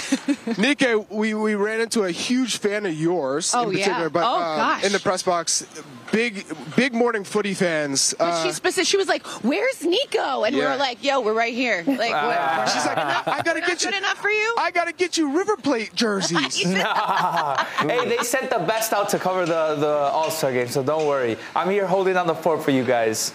[0.58, 3.84] Nico, we, we ran into a huge fan of yours Oh, in yeah.
[3.84, 4.84] particular, but Oh, uh, gosh.
[4.84, 5.66] in the press box,
[6.10, 6.44] big
[6.76, 8.14] big morning footy fans.
[8.18, 11.32] But Uh, she specific, she was like, "Where's Nico?" And we were like, "Yo, we're
[11.34, 12.68] right here." Like, what?
[12.70, 13.90] she's like, I gotta Not get you.
[13.90, 14.54] good enough for you?
[14.58, 16.62] I gotta get you River Plate jerseys.
[16.62, 21.06] hey, they sent the best out to cover the, the All Star game, so don't
[21.06, 21.36] worry.
[21.54, 23.32] I'm here holding down the fort for you guys.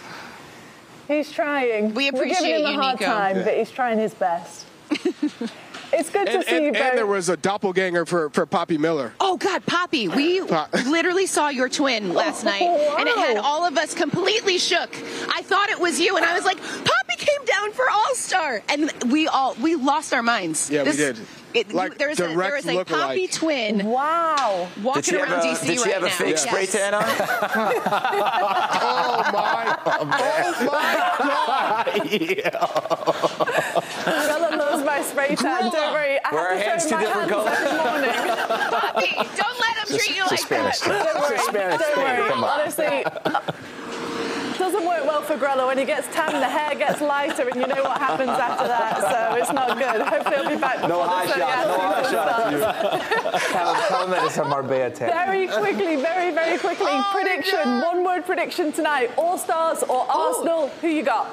[1.08, 1.94] He's trying.
[1.94, 3.12] We We're appreciate giving him you, a hard Nico.
[3.12, 4.66] time, but he's trying his best.
[5.94, 8.78] It's good and, to see you and, and there was a doppelganger for, for Poppy
[8.78, 9.14] Miller.
[9.20, 13.38] Oh God, Poppy, we Pop- literally saw your twin last oh, night, and it had
[13.38, 14.96] all of us completely shook.
[15.34, 18.62] I thought it was you, and I was like, "Poppy came down for All Star,"
[18.70, 20.70] and we all we lost our minds.
[20.70, 21.18] Yeah, we did.
[21.54, 23.34] It, Like there was a, there was a Poppy lookalike.
[23.34, 24.68] twin wow.
[24.84, 26.44] Walking she have around a, DC did she right have a fake Yes.
[26.44, 27.04] spray tan on?
[28.80, 29.78] Oh my!
[29.90, 32.48] Oh my God!
[32.54, 33.67] Bella
[35.30, 35.70] loves my spray.
[35.72, 36.20] Don't worry.
[36.24, 37.60] I Were our had to hands show two different hands colors?
[37.60, 38.16] this morning.
[38.80, 39.12] Poppy,
[39.42, 40.80] don't let him treat you like Spanish.
[40.80, 41.04] that.
[41.14, 41.38] Don't worry.
[41.40, 42.30] Spanish Don't thing, worry.
[42.30, 42.60] come on.
[42.60, 43.04] Honestly,
[44.58, 45.68] doesn't work well for Grella.
[45.68, 49.00] When he gets tan, the hair gets lighter, and you know what happens after that.
[49.00, 50.02] So it's not good.
[50.02, 51.68] Hopefully, he'll be back No before high the shots.
[51.68, 53.48] No high shots.
[53.52, 55.10] Tell them, tell them that it's a Marbella tan.
[55.10, 56.88] Very quickly, very, very quickly.
[56.90, 57.82] Oh, prediction.
[57.82, 59.12] One word prediction tonight.
[59.18, 60.70] All stars or Arsenal?
[60.82, 61.30] Who you got?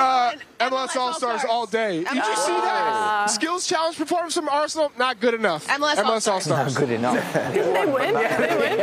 [0.00, 2.04] I'm Uh, on MLS All Stars all day.
[2.04, 3.26] Did you see that?
[3.30, 5.66] Skills challenge performance from Arsenal, not good enough.
[5.68, 6.76] MLS MLS All Not Stars.
[6.76, 7.16] good enough.
[7.34, 8.14] They win.
[8.14, 8.78] Yeah, They win.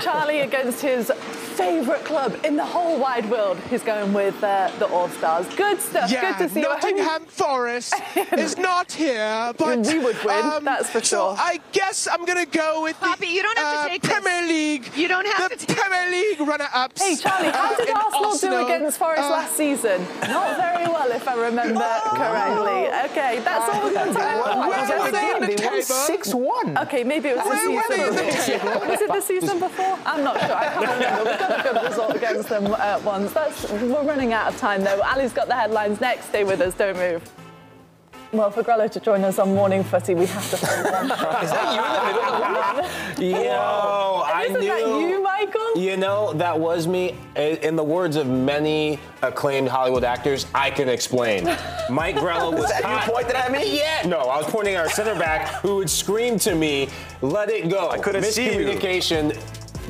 [0.00, 3.58] Charlie against his favourite club in the whole wide world.
[3.68, 5.46] He's going with uh, the All Stars.
[5.56, 6.10] Good stuff.
[6.10, 6.66] Yeah, Good to see you.
[6.68, 7.94] I hope you- Nottingham Forest
[8.32, 11.36] is not here, but We would win, um, that's for sure.
[11.36, 11.42] so.
[11.42, 14.10] I guess I'm gonna go with Poppy, the you don't have to uh, take this.
[14.12, 14.90] Premier League.
[14.96, 17.02] You don't have the to take Premier League runner-ups.
[17.02, 18.58] Hey Charlie, how uh, did in Arsenal, Arsenal.
[18.60, 20.00] do against Forest Uh, last season?
[20.22, 21.80] Not very well, if I remember
[22.14, 22.88] correctly.
[23.10, 24.68] Okay, that's all we've got time for.
[24.70, 26.78] Where were they you they won six one.
[26.78, 28.88] Okay, maybe it was the season.
[29.10, 29.98] was the season before?
[30.04, 30.54] I'm not sure.
[30.54, 31.30] I can't remember.
[31.30, 33.32] We've got a good result against them uh, once.
[33.32, 35.00] That's we're running out of time though.
[35.02, 36.26] Aly's got the headlines next.
[36.26, 36.74] Stay with us.
[36.74, 37.22] Don't move.
[38.32, 41.04] Well, for Grella to join us on Morning Footy, we have to find one.
[41.44, 44.68] Is that you in the middle of Yo, I Isn't knew.
[45.52, 45.82] That you, Michael?
[45.82, 47.16] You know, that was me.
[47.36, 51.44] In in the words of many acclaimed Hollywood actors, I can explain.
[51.90, 53.10] Mike Grella was Is that you hot.
[53.12, 53.78] pointing at me?
[53.78, 54.06] Yeah.
[54.06, 56.88] No, I was pointing at our center back who would scream to me,
[57.20, 58.64] "Let it go." I couldn't see you.
[58.66, 59.36] Miscommunication.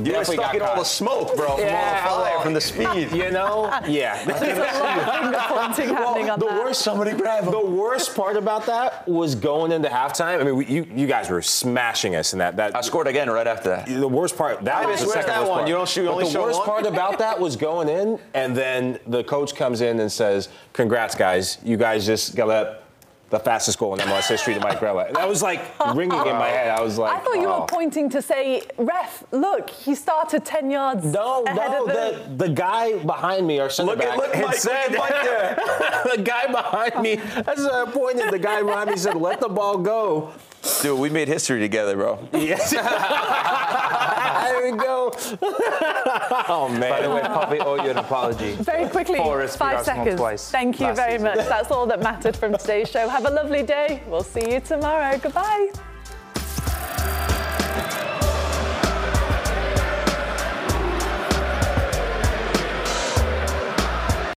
[0.07, 2.23] You were definitely stuck got in all the smoke, bro, from all the Yeah, fire,
[2.35, 3.13] well, from the speed.
[3.13, 4.25] You know, yeah.
[4.25, 6.59] There's a lot of finger pointing happening on the that.
[6.65, 10.41] worst somebody grab The worst part about that was going into halftime.
[10.41, 12.57] I mean, we, you you guys were smashing us in that.
[12.57, 13.87] That I scored again right after that.
[13.87, 14.63] the worst part.
[14.65, 15.59] That I was the second that worst one.
[15.61, 15.69] part.
[15.69, 16.67] You don't shoot- you But only the show worst one?
[16.67, 21.15] part about that was going in, and then the coach comes in and says, "Congrats,
[21.15, 21.59] guys!
[21.63, 22.80] You guys just got up
[23.31, 25.61] the fastest goal in MLS history to Mike Grella." That was like
[25.95, 26.71] ringing in my head.
[26.71, 27.61] I was like, I thought you oh.
[27.61, 32.29] were pointing to say, ref, look, he started 10 yards No, ahead no, of the...
[32.29, 35.65] the, the guy behind me, our center Look at- look, had Mike, said, look at
[35.65, 37.13] Mike the guy behind me,
[37.47, 40.33] as I pointed, the guy behind me said, let the ball go.
[40.83, 42.19] Dude, we made history together, bro.
[42.33, 42.71] Yes.
[42.71, 45.13] there we go.
[46.49, 46.91] oh, man.
[46.91, 48.53] By the way, Poppy, owe you an apology.
[48.55, 50.19] Very quickly, For five seconds.
[50.21, 51.25] twice Thank you very season.
[51.29, 51.49] much.
[51.49, 53.09] That's all that mattered from today's show.
[53.09, 54.03] Have a lovely day.
[54.07, 55.19] We'll see you tomorrow.
[55.19, 55.71] Goodbye.